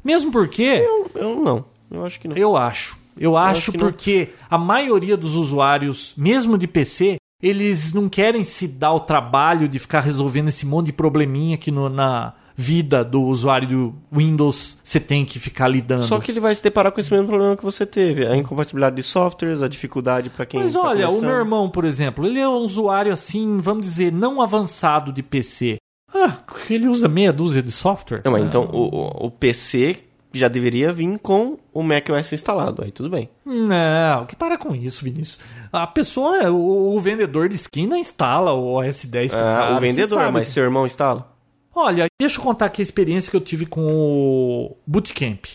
[0.04, 0.64] Mesmo porque.
[0.64, 1.66] Eu, eu não.
[1.90, 2.38] Eu acho que não.
[2.38, 2.98] Eu acho.
[3.18, 4.58] Eu, eu acho, porque não.
[4.58, 9.80] a maioria dos usuários, mesmo de PC, eles não querem se dar o trabalho de
[9.80, 15.00] ficar resolvendo esse monte de probleminha que no, na vida do usuário do Windows você
[15.00, 16.04] tem que ficar lidando.
[16.04, 18.96] Só que ele vai se deparar com esse mesmo problema que você teve, a incompatibilidade
[18.96, 21.24] de softwares, a dificuldade para quem Mas tá olha, começando.
[21.24, 25.22] o meu irmão, por exemplo, ele é um usuário assim, vamos dizer, não avançado de
[25.22, 25.78] PC.
[26.12, 26.38] Ah,
[26.68, 28.22] ele usa meia dúzia de software.
[28.26, 28.46] Não, mas ah.
[28.48, 33.30] então o, o PC já deveria vir com o macOS instalado, aí tudo bem.
[33.46, 35.40] Não, que para com isso, Vinícius.
[35.72, 39.80] A pessoa, o, o vendedor de esquina instala o OS 10 pro ah, cara, O
[39.80, 41.34] vendedor, mas seu irmão instala?
[41.76, 45.46] Olha, deixa eu contar aqui a experiência que eu tive com o Bootcamp.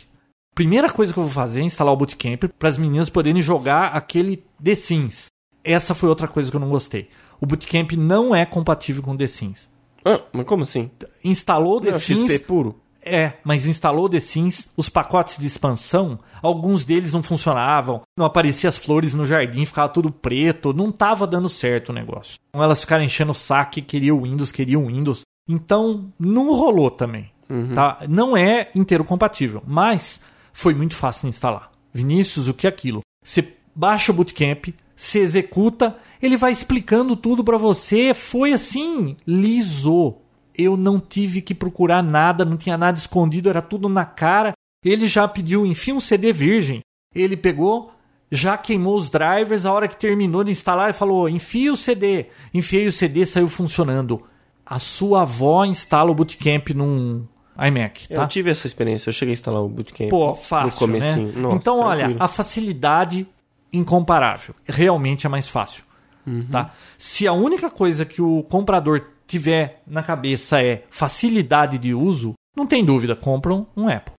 [0.55, 3.89] Primeira coisa que eu vou fazer é instalar o Bootcamp para as meninas poderem jogar
[3.89, 5.27] aquele The Sims.
[5.65, 7.09] Essa foi outra coisa que eu não gostei.
[7.41, 9.69] O Bootcamp não é compatível com The Sims.
[10.05, 10.91] Ah, mas como assim?
[11.25, 12.31] Instalou The não, Sims.
[12.31, 12.82] XP puro?
[13.05, 18.69] É, mas instalou The Sims, os pacotes de expansão, alguns deles não funcionavam, não apareciam
[18.69, 22.39] as flores no jardim, ficava tudo preto, não tava dando certo o negócio.
[22.49, 25.23] Então elas ficaram enchendo o saco, queriam Windows, queriam Windows.
[25.49, 27.31] Então não rolou também.
[27.51, 27.75] Uhum.
[27.75, 27.99] Tá?
[28.09, 30.21] Não é inteiro compatível, mas
[30.53, 31.71] foi muito fácil de instalar.
[31.93, 33.01] Vinícius, o que é aquilo?
[33.25, 38.15] Você baixa o Bootcamp, se executa, ele vai explicando tudo para você.
[38.15, 40.17] Foi assim, liso
[40.57, 44.53] eu não tive que procurar nada, não tinha nada escondido, era tudo na cara.
[44.85, 46.81] Ele já pediu, enfim, um CD virgem.
[47.15, 47.93] Ele pegou,
[48.31, 52.27] já queimou os drivers, a hora que terminou de instalar, ele falou: enfia o CD.
[52.53, 54.23] Enfiei o CD, saiu funcionando.
[54.65, 57.27] A sua avó instala o Bootcamp num
[57.59, 58.09] iMac.
[58.09, 58.23] Tá?
[58.23, 60.09] Eu tive essa experiência, eu cheguei a instalar o Bootcamp.
[60.09, 61.17] Pô, fácil, no né?
[61.17, 61.85] Nossa, então, tranquilo.
[61.85, 63.27] olha, a facilidade
[63.73, 64.55] incomparável.
[64.67, 65.85] Realmente é mais fácil.
[66.27, 66.47] Uhum.
[66.51, 66.73] Tá?
[66.97, 72.67] Se a única coisa que o comprador tiver na cabeça é facilidade de uso, não
[72.67, 74.15] tem dúvida, compram um Apple.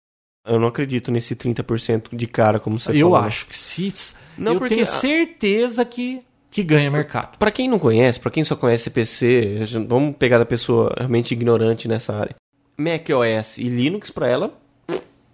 [0.46, 3.12] Eu não acredito nesse 30% de cara, como você eu falou.
[3.12, 3.94] Eu acho que se.
[4.38, 4.76] Não, eu porque...
[4.76, 7.38] tenho certeza que, que ganha mercado.
[7.38, 11.88] Para quem não conhece, para quem só conhece PC, vamos pegar da pessoa realmente ignorante
[11.88, 12.36] nessa área.
[12.78, 14.54] macOS e Linux, para ela,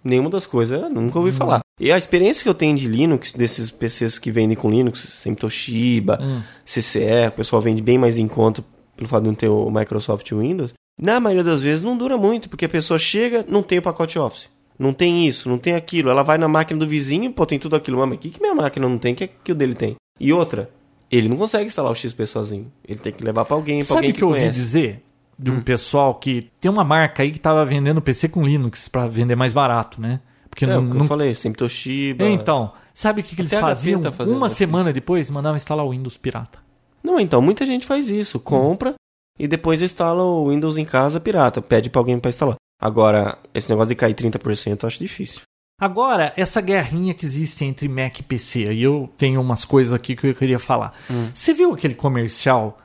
[0.04, 1.34] nenhuma das coisas, nunca ouvi hum.
[1.34, 1.60] falar.
[1.80, 5.40] E a experiência que eu tenho de Linux, desses PCs que vendem com Linux, sempre
[5.40, 6.42] Toshiba, hum.
[6.64, 8.62] CCE, o pessoal vende bem mais em conta
[9.00, 12.50] pelo fato de não ter o Microsoft Windows, na maioria das vezes não dura muito,
[12.50, 14.50] porque a pessoa chega, não tem o pacote Office.
[14.78, 16.10] Não tem isso, não tem aquilo.
[16.10, 17.98] Ela vai na máquina do vizinho, pô, tem tudo aquilo.
[18.06, 19.96] Mas o que, que minha máquina não tem, que, que o dele tem?
[20.18, 20.70] E outra,
[21.10, 22.70] ele não consegue instalar o XP sozinho.
[22.86, 24.46] Ele tem que levar para alguém, Sabe alguém que, que eu conhece.
[24.46, 25.02] ouvi dizer
[25.38, 25.62] de um hum.
[25.62, 29.54] pessoal que tem uma marca aí que tava vendendo PC com Linux para vender mais
[29.54, 30.20] barato, né?
[30.50, 30.98] Porque é, não, não...
[30.98, 32.28] eu falei, sempre Toshiba.
[32.28, 34.02] Então, sabe o que, que eles faziam?
[34.02, 36.58] Tá uma semana depois, mandavam instalar o Windows pirata.
[37.02, 38.38] Não, então, muita gente faz isso.
[38.38, 38.94] Compra,
[39.40, 42.56] e depois instala o Windows em casa pirata, pede para alguém para instalar.
[42.78, 45.40] Agora, esse negócio de cair 30% eu acho difícil.
[45.80, 50.14] Agora, essa guerrinha que existe entre Mac e PC, e eu tenho umas coisas aqui
[50.14, 50.92] que eu queria falar.
[51.10, 51.30] Hum.
[51.32, 52.78] Você viu aquele comercial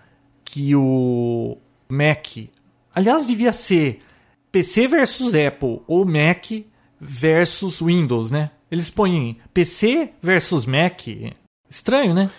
[0.45, 1.57] que o
[1.89, 2.25] Mac,
[2.93, 4.01] aliás, devia ser
[4.49, 6.45] PC versus Apple ou Mac
[6.97, 8.51] versus Windows, né?
[8.71, 11.01] Eles põem PC versus Mac.
[11.69, 12.31] Estranho, né?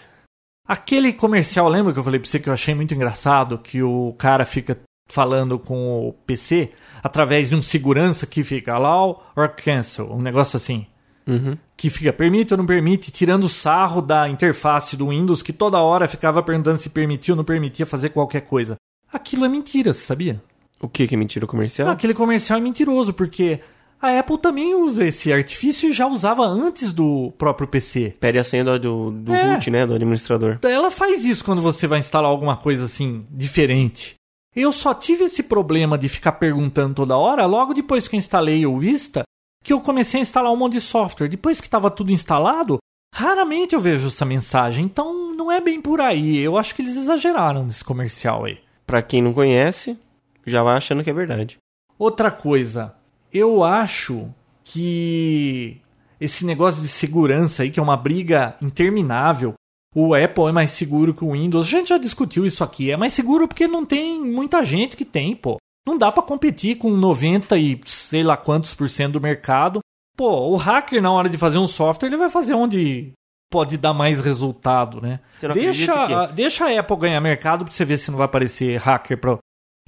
[0.67, 3.59] Aquele comercial, lembra que eu falei pra você que eu achei muito engraçado?
[3.59, 9.23] Que o cara fica falando com o PC através de um segurança que fica allow
[9.37, 10.87] or cancel, um negócio assim.
[11.27, 11.57] Uhum.
[11.77, 16.09] Que fica permite ou não permite, tirando sarro da interface do Windows, que toda hora
[16.09, 18.77] ficava perguntando se permitia ou não permitia fazer qualquer coisa.
[19.13, 20.43] Aquilo é mentira, você sabia?
[20.81, 21.89] O que que é mentira comercial?
[21.89, 23.61] Ah, aquele comercial é mentiroso, porque
[24.01, 28.15] a Apple também usa esse artifício e já usava antes do próprio PC.
[28.21, 29.55] Pede a senha do, do, É.
[29.55, 29.87] root, né?
[29.87, 30.59] Do administrador.
[30.63, 34.15] Ela faz isso quando você vai instalar alguma coisa assim, diferente.
[34.55, 38.65] Eu só tive esse problema de ficar perguntando toda hora, logo depois que eu instalei
[38.67, 39.23] o Vista,
[39.63, 41.29] que eu comecei a instalar um monte de software.
[41.29, 42.79] Depois que estava tudo instalado,
[43.15, 44.85] raramente eu vejo essa mensagem.
[44.85, 46.39] Então não é bem por aí.
[46.39, 48.59] Eu acho que eles exageraram nesse comercial aí.
[48.87, 49.99] Pra quem não conhece,
[50.47, 51.59] já vai achando que é verdade.
[51.99, 52.95] Outra coisa,
[53.37, 54.29] eu acho
[54.65, 55.81] que
[56.21, 59.55] esse negócio de segurança aí, que é uma briga interminável,
[59.95, 61.67] o Apple é mais seguro que o Windows.
[61.67, 62.91] A gente já discutiu isso aqui.
[62.91, 65.57] É mais seguro porque não tem muita gente que tem, pô.
[65.87, 69.81] Não dá pra competir com 90 e sei lá quantos por cento do mercado.
[70.17, 73.13] Pô, o hacker na hora de fazer um software, ele vai fazer onde
[73.51, 75.21] pode dar mais resultado, né?
[75.55, 79.39] Deixa, deixa a Apple ganhar mercado pra você ver se não vai aparecer hacker pra...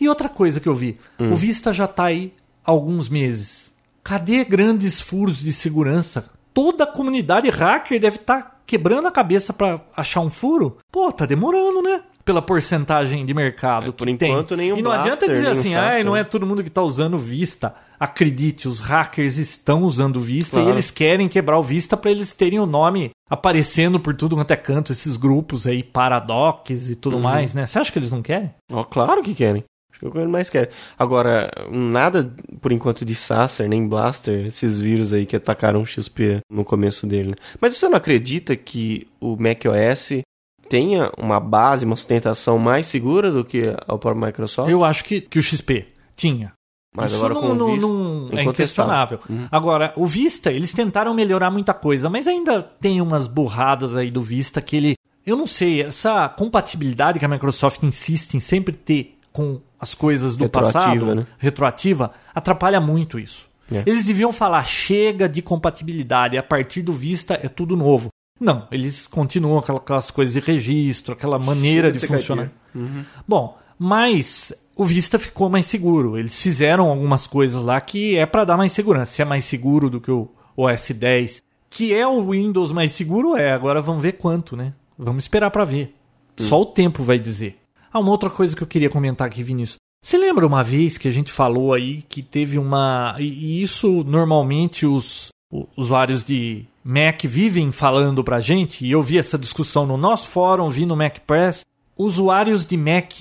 [0.01, 1.33] E outra coisa que eu vi, Hum.
[1.33, 2.33] o Vista já tá aí
[2.69, 3.73] alguns meses.
[4.05, 6.31] Cadê grandes furos de segurança?
[6.55, 10.77] Toda a comunidade hacker deve estar quebrando a cabeça pra achar um furo.
[10.91, 12.03] Pô, tá demorando, né?
[12.25, 14.31] Pela porcentagem de mercado É, por que tem.
[14.31, 16.45] enquanto, nem um E não adianta Blaster, dizer nem um assim, ah, não é todo
[16.45, 17.75] mundo que tá usando Vista.
[17.99, 20.69] Acredite, os hackers estão usando Vista Claro.
[20.69, 24.51] e eles querem quebrar o Vista pra eles terem o nome aparecendo por tudo quanto
[24.51, 27.23] é canto, esses grupos aí, Paradox e tudo Uhum.
[27.23, 27.65] mais, né?
[27.67, 28.51] Você acha que eles não querem?
[28.73, 29.65] Ó, claro que querem.
[29.99, 30.71] Acho que é o que eles mais querem.
[30.99, 36.39] Agora, nada por enquanto de Sasser, nem Blaster, esses vírus aí que atacaram o XP
[36.51, 37.31] no começo dele.
[37.31, 37.35] né?
[37.61, 40.23] Mas você não acredita que o macOS
[40.69, 44.71] tenha uma base, uma sustentação mais segura do que a própria Microsoft?
[44.71, 46.53] Eu acho que, que o XP tinha.
[46.95, 49.21] Mas Isso agora não, não- não- é inquestionável.
[49.29, 49.47] Uhum.
[49.53, 54.23] Agora, o Vista, eles tentaram melhorar muita coisa, mas ainda tem umas burradas aí do
[54.23, 54.95] Vista que ele.
[55.25, 60.37] Eu não sei, essa compatibilidade que a Microsoft insiste em sempre ter com as coisas
[60.37, 61.27] do Retroativa, passado, né?
[61.39, 63.49] retroativa, atrapalha muito isso.
[63.71, 63.83] É.
[63.87, 68.09] Eles deviam falar, chega de compatibilidade, a partir do Vista é tudo novo.
[68.41, 72.51] Não, eles continuam aquela- aquelas coisas de registro, aquela maneira de ser funcionar.
[72.73, 73.07] caipira.
[73.27, 76.17] Bom, mas o Vista ficou mais seguro.
[76.19, 79.13] Eles fizeram algumas coisas lá que é para dar mais segurança.
[79.13, 83.37] Se é mais seguro do que o OS 10, que é o Windows mais seguro,
[83.37, 83.53] é.
[83.53, 84.73] Agora vamos ver quanto, né?
[84.99, 85.95] Vamos esperar para ver.
[86.39, 87.59] Só o tempo vai dizer.
[87.93, 89.79] Ah, uma outra coisa que eu queria comentar aqui, Vinícius.
[90.05, 93.17] Você lembra uma vez que a gente falou aí que teve uma.
[93.19, 95.29] E isso normalmente os
[95.77, 100.69] usuários de Mac vivem falando pra gente, e eu vi essa discussão no nosso fórum,
[100.69, 101.65] vi no Mac Press.
[101.97, 103.13] Usuários de Mac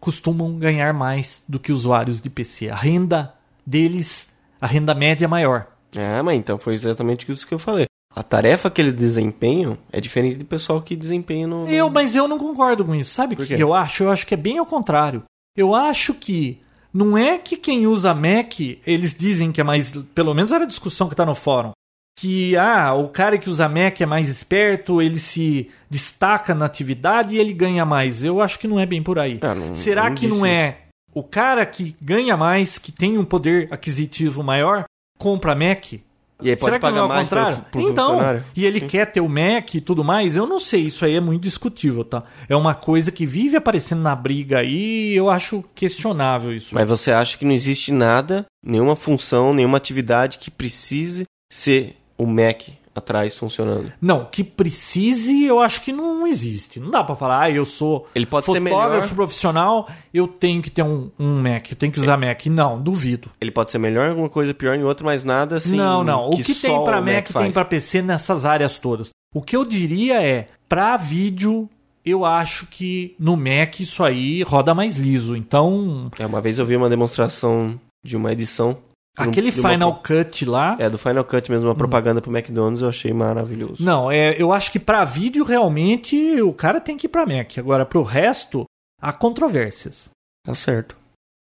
[0.00, 2.70] costumam ganhar mais do que usuários de PC.
[2.70, 4.28] A renda deles,
[4.60, 5.66] a renda média é maior.
[5.94, 7.86] É, mas então foi exatamente isso que eu falei.
[8.14, 11.66] A tarefa que eles desempenham é diferente do pessoal que desempenha no.
[11.68, 13.10] Eu, mas eu não concordo com isso.
[13.14, 14.02] Sabe o que eu acho?
[14.02, 15.22] Eu acho que é bem ao contrário.
[15.56, 16.60] Eu acho que
[16.92, 19.92] não é que quem usa Mac, eles dizem que é mais.
[20.14, 21.72] Pelo menos era a discussão que tá no fórum.
[22.18, 27.34] Que ah, o cara que usa Mac é mais esperto, ele se destaca na atividade
[27.34, 28.22] e ele ganha mais.
[28.22, 29.38] Eu acho que não é bem por aí.
[29.40, 30.80] Ah, não- Será não que não é
[31.14, 34.84] o cara que ganha mais, que tem um poder aquisitivo maior,
[35.18, 35.94] compra Mac?
[36.42, 37.64] E aí pode Será que pagar não é mais pro, contrário?
[37.70, 38.86] pro então, e ele Sim.
[38.86, 42.04] quer ter o Mac e tudo mais, eu não sei, isso aí é muito discutível,
[42.04, 42.24] tá?
[42.48, 46.74] É uma coisa que vive aparecendo na briga aí e eu acho questionável isso.
[46.74, 52.26] Mas você acha que não existe nada, nenhuma função, nenhuma atividade que precise ser o
[52.26, 52.62] Mac
[52.94, 53.92] atrás funcionando?
[54.00, 56.78] Não, que precise, eu acho que não existe.
[56.80, 59.14] Não dá pra falar, ah, eu sou Ele pode ser fotógrafo melhor.
[59.14, 62.46] profissional, eu tenho que ter um, um Mac, eu tenho que usar Mac.
[62.46, 63.30] Não, duvido.
[63.40, 65.76] Ele pode ser melhor em alguma coisa, pior em outra, mas nada assim.
[65.76, 66.28] não, não.
[66.28, 67.52] O que, tem pra o Mac, tem faz.
[67.52, 69.10] pra PC nessas áreas todas.
[69.34, 71.68] O que eu diria é, pra vídeo,
[72.04, 75.34] eu acho que no Mac isso aí roda mais liso.
[75.36, 78.76] Então, É, uma vez eu vi uma demonstração de uma edição.
[79.18, 80.76] Um- aquele Final Cut lá.
[80.78, 83.82] É, do Final Cut mesmo, uma propaganda pro McDonald's, eu achei maravilhoso.
[83.84, 87.58] Não, é, eu acho que pra vídeo realmente o cara tem que ir pra Mac.
[87.58, 88.64] Agora, pro resto,
[89.00, 90.08] há controvérsias.
[90.46, 90.96] Tá certo.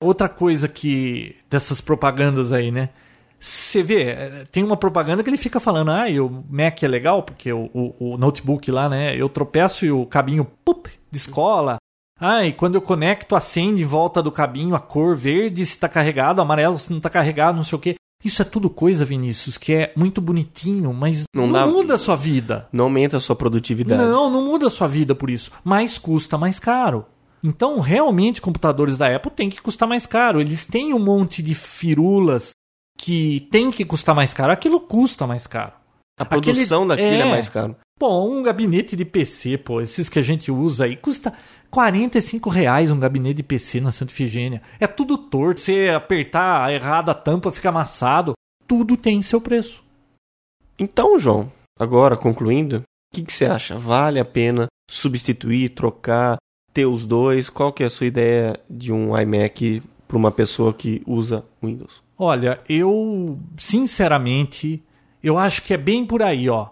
[0.02, 1.36] Outra coisa que.
[1.50, 2.90] dessas propagandas aí, né?
[3.40, 6.88] Você vê, é, tem uma propaganda que ele fica falando, ah, e o Mac é
[6.88, 9.14] legal, porque o, o- o notebook lá, né?
[9.16, 11.76] Eu tropeço e o cabinho pup, descola.
[12.20, 15.88] Ah, e quando eu conecto, acende em volta do cabinho a cor verde se tá
[15.88, 17.94] carregado, amarelo se não tá carregado, não sei o quê.
[18.24, 21.98] Isso é tudo coisa, Vinícius, que é muito bonitinho, mas Não não, dá- muda a
[21.98, 22.66] sua vida.
[22.72, 24.02] Não aumenta a sua produtividade.
[24.02, 25.52] Não, não muda a sua vida por isso.
[25.62, 27.06] Mas custa mais caro.
[27.44, 30.40] Então, realmente, computadores da Apple têm que custar mais caro.
[30.40, 32.50] Eles têm um monte de firulas
[32.98, 34.52] que tem que custar mais caro.
[34.52, 35.72] Aquilo custa mais caro.
[36.18, 37.28] A produção Aquele- daquilo é...
[37.28, 37.30] é.
[37.30, 37.76] mais caro.
[37.96, 41.32] Pô, um gabinete de PC, pô, esses que a gente usa aí, custa
[41.70, 44.62] 45 reais um gabinete de PC na Santa Ifigênia.
[44.80, 48.32] É tudo torto, você apertar errado a tampa, fica amassado.
[48.66, 49.82] Tudo tem seu preço.
[50.78, 52.82] Então, João, agora concluindo, o
[53.14, 53.76] que, que você acha?
[53.76, 56.36] Vale a pena substituir, trocar,
[56.72, 57.50] ter os dois?
[57.50, 62.02] Qual que é a sua ideia de um iMac para uma pessoa que usa Windows?
[62.16, 64.82] Olha, eu, sinceramente,
[65.22, 66.68] eu acho que é bem por aí, ó.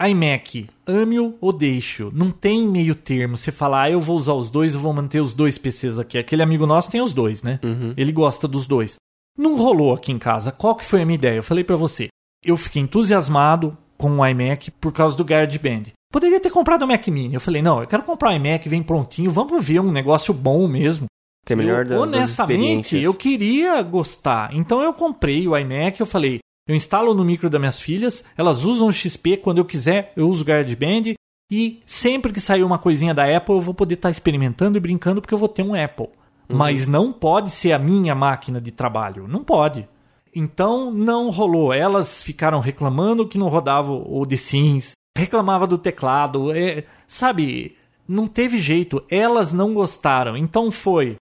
[0.00, 2.10] iMac, ame-o ou deixe-o.
[2.12, 3.36] Não tem meio termo.
[3.36, 6.18] Você falar, ah, eu vou usar os dois, eu vou manter os dois PCs aqui.
[6.18, 7.58] Aquele amigo nosso tem os dois, né?
[7.96, 8.96] Ele gosta dos dois.
[9.38, 10.52] Não rolou aqui em casa.
[10.52, 11.36] Qual que foi a minha ideia?
[11.36, 12.08] Eu falei pra você.
[12.44, 15.84] Eu fiquei entusiasmado com o iMac por causa do GarageBand.
[16.12, 17.34] Poderia ter comprado o Mac Mini.
[17.34, 20.68] Eu falei, não, eu quero comprar o iMac, vem prontinho, vamos ver um negócio bom
[20.68, 21.06] mesmo.
[21.44, 24.54] Que é melhor Eu, da, honestamente, eu queria gostar.
[24.54, 28.64] Então eu comprei o iMac, eu falei, eu instalo no micro das minhas filhas, elas
[28.64, 31.14] usam o XP, quando eu quiser, eu uso o GarageBand.
[31.50, 35.20] E sempre que sair uma coisinha da Apple, eu vou poder estar experimentando e brincando,
[35.20, 36.08] porque eu vou ter um Apple.
[36.48, 36.56] Uhum.
[36.56, 39.28] Mas não pode ser a minha máquina de trabalho.
[39.28, 39.88] Não pode.
[40.34, 41.72] Então não rolou.
[41.72, 46.52] Elas ficaram reclamando que não rodava o The Sims, reclamava do teclado.
[46.52, 47.76] é, sabe,
[48.08, 49.02] não teve jeito.
[49.08, 50.36] Elas não gostaram.
[50.36, 51.16] Então foi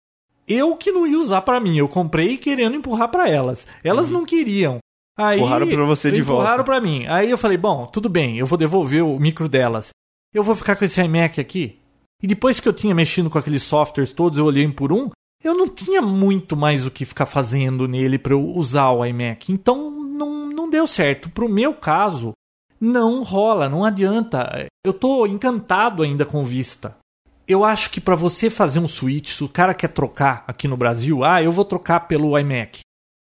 [0.47, 1.77] eu que não ia usar pra mim.
[1.77, 3.67] Eu comprei querendo empurrar pra elas.
[3.83, 4.79] Elas não queriam.
[5.17, 6.43] Aí, Empurraram pra você de volta.
[6.43, 7.05] Empurraram pra mim.
[7.07, 9.89] Aí eu falei, bom, tudo bem, eu vou devolver o micro delas.
[10.33, 11.79] Eu vou ficar com esse iMac aqui.
[12.21, 15.09] E depois que eu tinha mexido com aqueles softwares todos, eu olhei um por um,
[15.43, 19.51] eu não tinha muito mais o que ficar fazendo nele pra eu usar o iMac.
[19.51, 21.29] Então não, não deu certo.
[21.29, 22.31] Pro meu caso,
[22.79, 24.67] não rola, não adianta.
[24.85, 26.97] Eu tô encantado ainda com o Vista.
[27.45, 30.77] Eu acho que para você fazer um switch, se o cara quer trocar aqui no
[30.77, 32.79] Brasil, ah, eu vou trocar pelo iMac.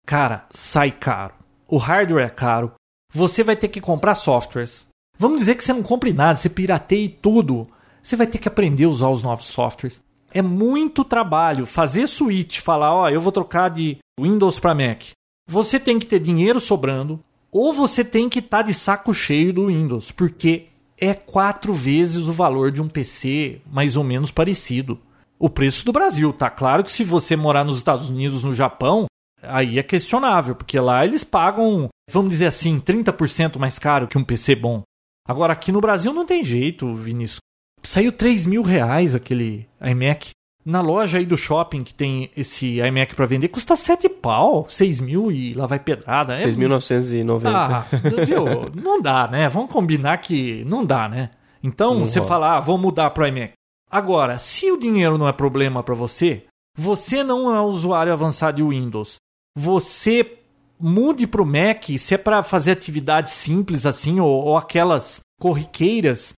[0.07, 1.33] Cara, sai caro.
[1.67, 2.73] O hardware é caro.
[3.11, 4.85] Você vai ter que comprar softwares.
[5.17, 7.67] Vamos dizer que você não compre nada, você pirateie tudo.
[8.01, 10.01] Você vai ter que aprender a usar os novos softwares.
[10.31, 15.03] É muito trabalho fazer switch, falar, ó, eu vou trocar de Windows para Mac.
[15.49, 17.19] Você tem que ter dinheiro sobrando,
[17.51, 22.33] ou você tem que estar de saco cheio do Windows, porque é quatro vezes o
[22.33, 24.99] valor de um PC mais ou menos parecido.
[25.39, 26.49] O preço do Brasil, tá?
[26.49, 29.05] Claro que se você morar nos Estados Unidos, no Japão,
[29.47, 34.23] aí é questionável, porque lá eles pagam, vamos dizer assim, 30% mais caro que um
[34.23, 34.81] PC bom.
[35.27, 37.39] Agora aqui no Brasil não tem jeito, Vinícius.
[37.83, 40.29] Saiu 3 mil reais aquele iMac.
[40.65, 44.99] Na loja aí do shopping que tem esse iMac pra vender, custa 7 pau, 6
[45.01, 46.33] mil e lá vai pedrada.
[46.33, 47.41] É 6.990.
[47.45, 47.87] ah,
[48.25, 48.45] viu?
[48.73, 49.47] Não dá, né?
[49.49, 51.29] Vamos combinar que não dá, né?
[51.63, 52.29] Então Não você rola.
[52.29, 53.53] fala, ah, vou mudar pro iMac.
[53.91, 58.63] Agora, se o dinheiro não é problema para você, você não é usuário avançado de
[58.63, 59.17] Windows.
[59.57, 60.39] Você
[60.79, 66.33] mude pro Mac, se é para fazer atividades simples assim ou, ou aquelas corriqueiras.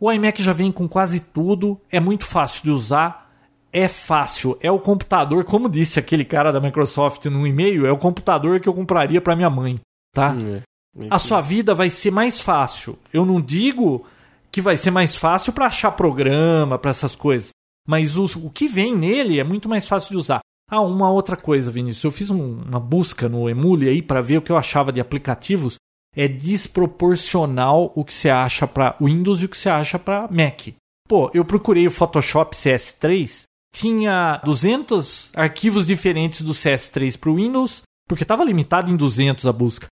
[0.00, 3.32] O iMac já vem com quase tudo, é muito fácil de usar,
[3.72, 7.98] é fácil, é o computador, como disse aquele cara da Microsoft no e-mail, é o
[7.98, 9.80] computador que eu compraria para minha mãe,
[10.14, 10.32] tá?
[10.32, 11.08] Hum, é.
[11.10, 12.98] a sua vida vai ser mais fácil.
[13.12, 14.04] Eu não digo
[14.50, 17.50] que vai ser mais fácil para achar programa, para essas coisas,
[17.86, 20.40] mas o, o que vem nele é muito mais fácil de usar.
[20.70, 24.38] Ah, uma outra coisa, Vinícius, eu fiz um- uma busca no Emule aí para ver
[24.38, 25.76] o que eu achava de aplicativos.
[26.14, 30.68] É desproporcional o que você acha para Windows e o que você acha para Mac.
[31.08, 33.42] Pô, eu procurei o Photoshop CS3,
[33.74, 39.52] tinha 200 arquivos diferentes do CS3 para o Windows, porque estava limitado em 200 a
[39.52, 39.86] busca.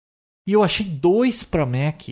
[0.48, 2.02] E eu achei dois para Mac.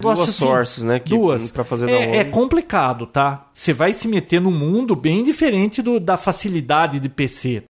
[0.00, 0.98] Duas assim, sources, né?
[1.00, 1.50] Que, duas.
[1.50, 3.50] Pra fazer É, é complicado, tá?
[3.52, 7.64] Você vai se meter num mundo bem diferente do- da facilidade de PC.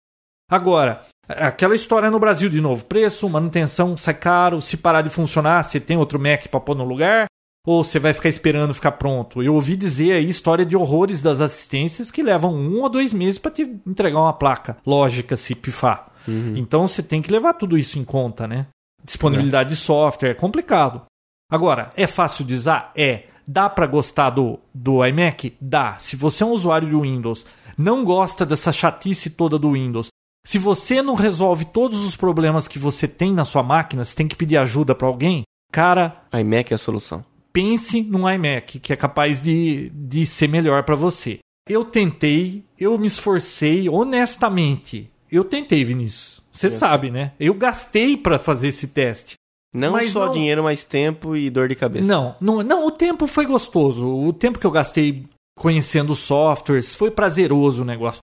[0.49, 4.61] Agora, aquela história no Brasil de novo: preço, manutenção sai caro.
[4.61, 7.27] Se parar de funcionar, você tem outro Mac para pôr no lugar?
[7.67, 9.43] Ou você vai ficar esperando ficar pronto?
[9.43, 13.39] Eu ouvi dizer aí história de horrores das assistências que levam um ou dois meses
[13.39, 16.13] para te entregar uma placa lógica se pifar.
[16.57, 18.67] Então você tem que levar tudo isso em conta, né?
[19.05, 21.03] Disponibilidade de software é complicado.
[21.51, 22.93] Agora, é fácil de usar?
[22.97, 23.25] É.
[23.47, 25.57] Dá para gostar do, do iMac?
[25.61, 25.97] Dá.
[25.99, 27.47] Se você é um usuário de Windows,
[27.79, 30.09] não gosta dessa chatice toda do Windows,
[30.47, 34.29] se você não resolve todos os problemas que você tem na sua máquina, você tem
[34.29, 35.43] que pedir ajuda para alguém,
[35.73, 37.25] cara, iMac é a solução.
[37.53, 41.41] pense num iMac que é capaz de, de ser melhor para você.
[41.69, 45.11] Eu tentei, eu me esforcei honestamente.
[45.33, 46.41] Eu tentei, Vinícius.
[46.53, 47.33] Você sabe, né?
[47.41, 49.35] Eu gastei pra fazer esse teste.
[49.75, 52.07] Não Mas só não- dinheiro, mas tempo e dor de cabeça.
[52.07, 54.07] Não, não, não, o tempo foi gostoso.
[54.09, 55.27] O tempo que eu gastei
[55.59, 58.21] conhecendo softwares foi prazeroso o negócio.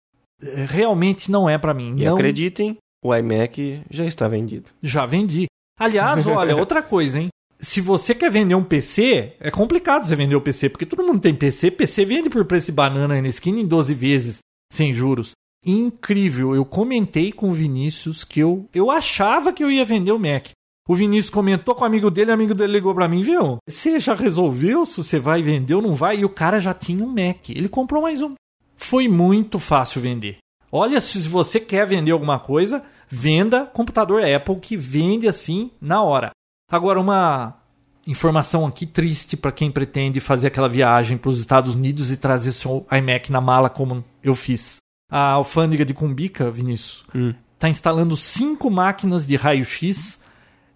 [0.41, 1.95] É, Realmente não é pra mim.
[1.97, 4.69] E não, acreditem, o iMac já está vendido.
[4.81, 5.45] Já vendi.
[5.79, 7.29] Aliás, olha, outra coisa, hein?
[7.59, 11.19] Se você quer vender um PC, é complicado você vender o PC, porque todo mundo
[11.19, 11.71] tem PC.
[11.71, 14.39] PC vende por preço de banana na esquina em 12 vezes,
[14.71, 15.31] sem juros.
[15.65, 16.55] Incrível.
[16.55, 20.49] Eu comentei com o Vinícius que eu, eu achava que eu ia vender o Mac.
[20.87, 23.57] O Vinícius comentou com o amigo dele, o amigo dele ligou pra mim, viu?
[23.67, 26.19] Você já resolveu se você vai vender ou não vai?
[26.19, 27.49] E o cara já tinha um Mac.
[27.49, 28.35] Ele comprou mais um.
[28.77, 30.37] Foi muito fácil vender.
[30.71, 36.31] Olha, se você quer vender alguma coisa, venda computador Apple que vende assim na hora.
[36.71, 37.57] Agora, uma
[38.05, 42.51] informação aqui triste para quem pretende fazer aquela viagem para os Estados Unidos e trazer
[42.51, 44.77] seu iMac na mala, como eu fiz.
[45.09, 47.05] A alfândega de Cumbica, Vinícius,
[47.53, 50.19] está instalando cinco máquinas de raio-x.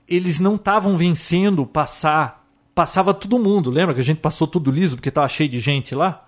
[0.07, 2.45] Eles não estavam vencendo passar.
[2.73, 3.69] Passava todo mundo.
[3.69, 6.19] Lembra que a gente passou tudo liso porque estava cheio de gente lá?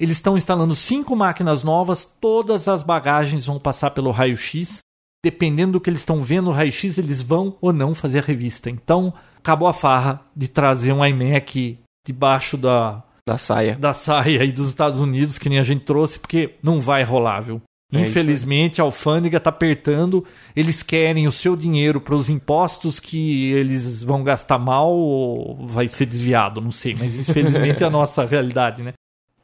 [0.00, 4.78] Eles estão instalando cinco máquinas novas, todas as bagagens vão passar pelo raio-x.
[5.22, 8.70] Dependendo do que eles estão vendo no raio-x, eles vão ou não fazer a revista.
[8.70, 13.76] Então, acabou a farra de trazer um iMac debaixo da, Da saia.
[13.76, 17.42] da saia aí dos Estados Unidos, que nem a gente trouxe, porque não vai rolar,
[17.42, 17.60] viu?
[17.92, 20.24] É Infelizmente, a alfândega está apertando.
[20.56, 25.88] Eles querem o seu dinheiro para os impostos que eles vão gastar mal ou vai
[25.88, 26.94] ser desviado, não sei.
[26.94, 28.94] Mas infelizmente é a nossa realidade, né?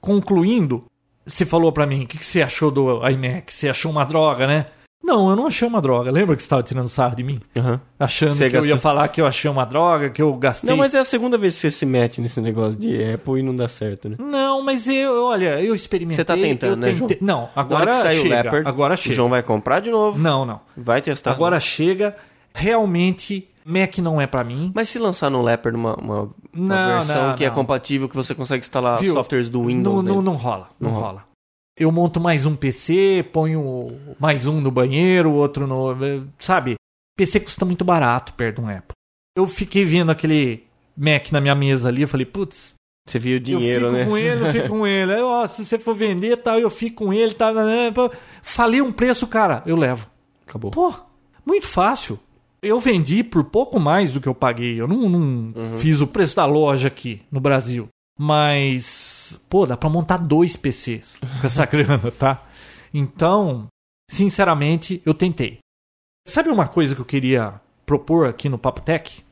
[0.07, 0.85] Concluindo,
[1.27, 3.53] você falou para mim, o que, que você achou do iMac?
[3.53, 4.67] Você achou uma droga, né?
[5.03, 6.11] Não, eu não achei uma droga.
[6.11, 7.41] Lembra que você estava tirando sarro de mim?
[7.57, 7.81] Aham.
[7.99, 10.69] Achando Você que eu ia gastou- falar que eu achei uma droga, que eu gastei.
[10.71, 13.43] Não, mas é a segunda vez que você se mete nesse negócio de Apple e
[13.43, 14.17] não dá certo, né?
[14.19, 16.17] Não, mas eu, olha, eu experimentei.
[16.17, 17.09] Você tá tentando, eu né, João?
[17.09, 18.35] tentei- Não, Na hora agora sair o chega.
[18.43, 19.15] Leopard, agora o chega.
[19.15, 20.19] João vai comprar de novo.
[20.19, 20.61] Não, não.
[20.77, 21.33] Vai testar.
[21.33, 22.17] Agora chega.
[22.55, 24.73] Realmente, Mac não é pra mim.
[24.75, 27.55] Mas se lançar no Leopard uma, uma, uma Não, versão não, que é não.
[27.55, 29.13] compatível, que você consegue instalar Viu?
[29.15, 31.25] softwares do Windows não, não, rola, não, Não rola.
[31.79, 35.95] Eu monto mais um PC, ponho mais um no banheiro, outro no.
[36.39, 36.75] Sabe?
[37.19, 38.93] PC custa muito barato perto de um Apple.
[39.37, 40.65] Eu fiquei vendo aquele
[40.97, 42.73] Mac na minha mesa ali, eu falei, putz,
[43.07, 44.07] Você viu o dinheiro, eu fico né?
[44.07, 45.13] com ele, eu fico com ele.
[45.13, 48.11] Aí, ó, se você for vender, tal, eu fico com ele, tá, né, pô.
[48.43, 50.09] Falei um preço, cara, eu levo.
[50.47, 50.71] Acabou.
[50.71, 50.95] Pô,
[51.45, 52.19] muito fácil.
[52.67, 54.81] Eu vendi por pouco mais do que eu paguei.
[54.81, 57.89] Eu não, não fiz o preço da loja aqui no Brasil.
[58.19, 62.43] Mas, pô, dá pra montar dois PCs com essa grana, tá?
[62.93, 63.67] Então,
[64.11, 65.59] sinceramente, eu tentei.
[66.27, 69.23] Sabe uma coisa que eu queria propor aqui no Papo Tech?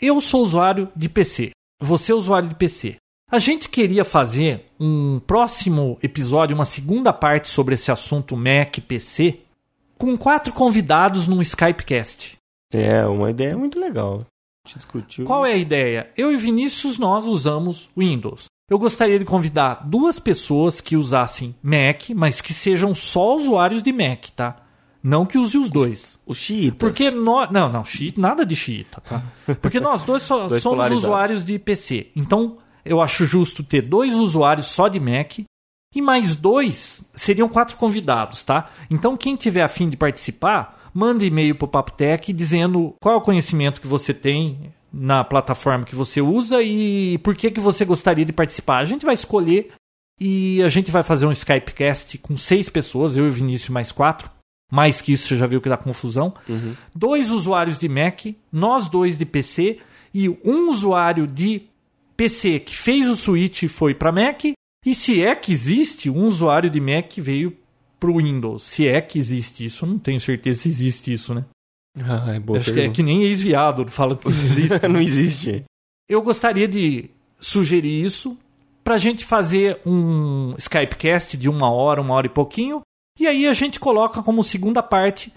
[0.00, 1.50] Eu sou usuário de PC.
[1.80, 2.96] Você é usuário de PC.
[3.30, 9.38] A gente queria fazer um próximo episódio, uma segunda parte sobre esse assunto Mac PC,
[9.96, 12.39] com quatro convidados num Skypecast.
[12.72, 14.26] É, uma ideia muito legal.
[14.64, 15.24] A gente discutiu.
[15.24, 16.10] Qual é a ideia?
[16.16, 18.44] Eu e Vinícius, nós usamos Windows.
[18.70, 23.92] Eu gostaria de convidar duas pessoas que usassem Mac, mas que sejam só usuários de
[23.92, 24.56] Mac, tá?
[25.02, 26.18] Não que use os dois.
[26.26, 26.78] O xiitas.
[26.78, 27.50] Porque nós.
[27.50, 29.22] Não, não, xiita, nada de xiita, tá?
[29.60, 31.04] Porque nós dois só Dois somos polarizados.
[31.04, 32.08] usuários de PC.
[32.14, 35.38] Então, eu acho justo ter dois usuários só de Mac.
[35.92, 38.70] E mais dois seriam quatro convidados, tá?
[38.88, 43.80] Então, quem tiver afim de participar, manda e-mail pro Papotec dizendo qual é o conhecimento
[43.80, 48.32] que você tem na plataforma que você usa e por que, que você gostaria de
[48.32, 48.78] participar.
[48.78, 49.72] A gente vai escolher
[50.20, 53.92] e a gente vai fazer um Skypecast com seis pessoas, eu e o Vinícius mais
[53.92, 54.30] quatro.
[54.70, 56.32] Mais que isso, você já viu que dá confusão.
[56.94, 59.78] Dois usuários de Mac, nós dois de PC
[60.14, 61.62] e um usuário de
[62.16, 64.44] PC que fez o switch e foi para Mac.
[64.84, 67.56] E se é que existe, um usuário de Mac veio
[68.00, 68.64] pro Windows.
[68.64, 71.44] Se é que existe isso, eu não tenho certeza se existe isso, né?
[71.98, 74.88] Ah, é boa Acho que é que nem ex-viado fala que não existe.
[74.88, 75.64] não existe.
[76.08, 78.36] Eu gostaria de sugerir isso
[78.82, 82.80] pra gente fazer um Skypecast de uma hora, uma hora e pouquinho.
[83.18, 85.32] E aí a gente coloca como segunda parte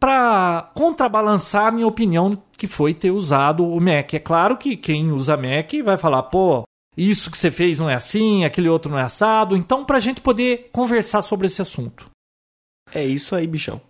[0.00, 4.14] pra contrabalançar a minha opinião que foi ter usado o Mac.
[4.14, 6.64] É claro que quem usa Mac vai falar, pô,
[7.08, 9.56] isso que você fez não é assim, aquele outro não é assado.
[9.56, 12.10] Então, pra gente poder conversar sobre esse assunto.
[12.92, 13.80] É isso aí, bichão.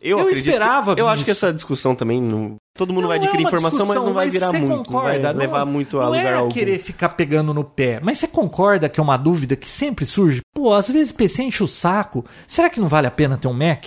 [0.00, 2.20] Eu que- esperava, Eu acho que essa discussão também.
[2.20, 2.56] Não...
[2.76, 4.70] Todo mundo Não vai é adquirir uma informação, mas não vai mas virar você muito.
[4.76, 6.50] não concorda, vai não- levar muito a não lugar é algum.
[6.50, 10.40] querer ficar pegando no pé, mas você concorda que é uma dúvida que sempre surge?
[10.54, 12.24] Pô, às vezes o PC enche o saco.
[12.46, 13.84] Será que não vale a pena ter um Mac?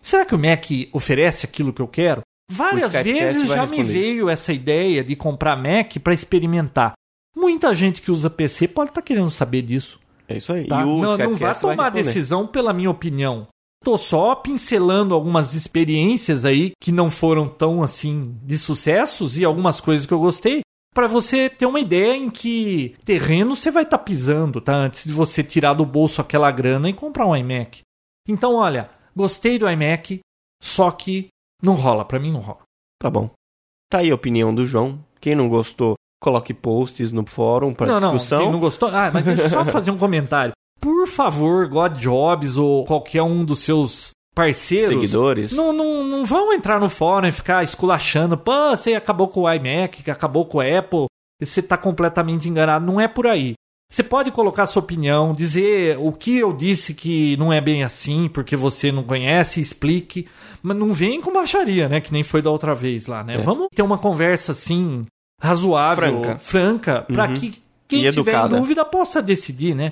[0.00, 2.22] Será que o Mac oferece aquilo que eu quero?
[2.50, 6.94] Várias vezes vai já me veio essa ideia de comprar Mac para experimentar.
[7.36, 10.00] Muita gente que usa PC pode estar querendo saber disso.
[10.28, 10.66] É isso aí.
[10.66, 10.80] Tá?
[10.80, 13.48] E Não, não vai tomar decisão pela minha opinião.
[13.82, 19.80] Tô só pincelando algumas experiências aí que não foram tão assim de sucessos e algumas
[19.80, 20.60] coisas que eu gostei
[20.94, 24.74] para você ter uma ideia em que terreno você vai estar tá pisando, tá?
[24.74, 27.80] Antes de você tirar do bolso aquela grana e comprar um iMac.
[28.28, 30.20] Então, olha, gostei do iMac,
[30.62, 31.28] só que
[31.62, 32.62] não rola, para mim não rola.
[33.00, 33.30] Tá bom.
[33.88, 35.02] Tá aí a opinião do João.
[35.20, 38.38] Quem não gostou, coloque posts no fórum para discussão.
[38.38, 40.52] Não, quem não gostou, ah, mas deixa eu só fazer um comentário.
[40.80, 44.88] Por favor, God Jobs ou qualquer um dos seus parceiros.
[44.88, 45.52] Seguidores.
[45.52, 48.36] Não, não, não vão entrar no fórum e ficar esculachando.
[48.36, 51.06] Pô, você acabou com o iMac, acabou com o Apple.
[51.40, 52.84] E você está completamente enganado.
[52.84, 53.54] Não é por aí.
[53.90, 58.28] Você pode colocar sua opinião, dizer o que eu disse que não é bem assim,
[58.32, 60.28] porque você não conhece, explique.
[60.62, 62.00] Mas não vem com baixaria, né?
[62.00, 63.34] Que nem foi da outra vez lá, né?
[63.34, 63.38] É.
[63.38, 65.04] Vamos ter uma conversa assim,
[65.40, 67.34] razoável, franca, franca para uhum.
[67.34, 68.56] que quem e tiver educada.
[68.56, 69.90] dúvida possa decidir, né?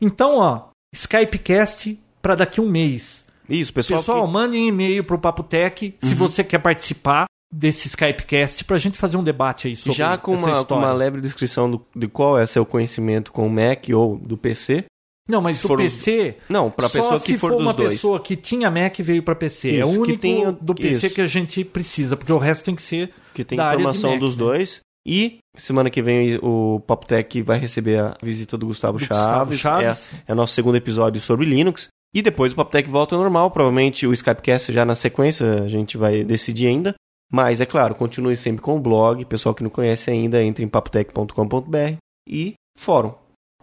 [0.00, 3.24] Então, ó, Skypecast para daqui um mês.
[3.48, 4.00] Isso, pessoal.
[4.00, 4.32] Pessoal, que...
[4.32, 6.08] mande um e-mail pro Papo Tech uhum.
[6.08, 10.34] se você quer participar desse Skypecast pra gente fazer um debate aí sobre Já com,
[10.34, 14.16] uma, com uma leve descrição do, de qual é seu conhecimento com o Mac ou
[14.16, 14.84] do PC.
[15.28, 16.36] Não, mas do PC.
[16.48, 17.94] Não, para pessoa que for, for uma dois.
[17.94, 19.70] pessoa que tinha Mac veio para PC.
[19.70, 21.14] Isso, é o único tem, do PC isso.
[21.14, 24.36] que a gente precisa, porque o resto tem que ser que tem informação Mac, dos
[24.36, 24.38] né?
[24.38, 24.80] dois.
[25.06, 29.54] E semana que vem o Papo Tech vai receber a visita do Gustavo, do Chaves.
[29.54, 30.14] Gustavo Chaves.
[30.14, 31.88] É, é o nosso segundo episódio sobre Linux.
[32.12, 33.50] E depois o Papo Tech volta ao normal.
[33.52, 36.94] Provavelmente o Skypecast já na sequência, a gente vai decidir ainda.
[37.30, 39.24] Mas, é claro, continue sempre com o blog.
[39.24, 41.96] Pessoal que não conhece ainda, entre em papotec.com.br
[42.28, 43.14] e fórum.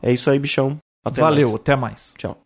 [0.02, 0.78] É isso aí, bichão.
[1.06, 1.62] Até Valeu, mais.
[1.62, 2.14] até mais.
[2.18, 2.43] Tchau.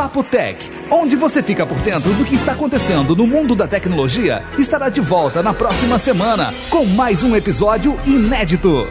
[0.00, 0.58] Papo Tech,
[0.90, 4.98] onde você fica por dentro do que está acontecendo no mundo da tecnologia, estará de
[4.98, 8.86] volta na próxima semana com mais um episódio inédito.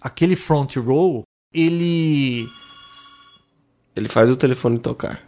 [0.00, 2.46] Aquele front row, ele
[3.94, 5.25] ele faz o telefone tocar.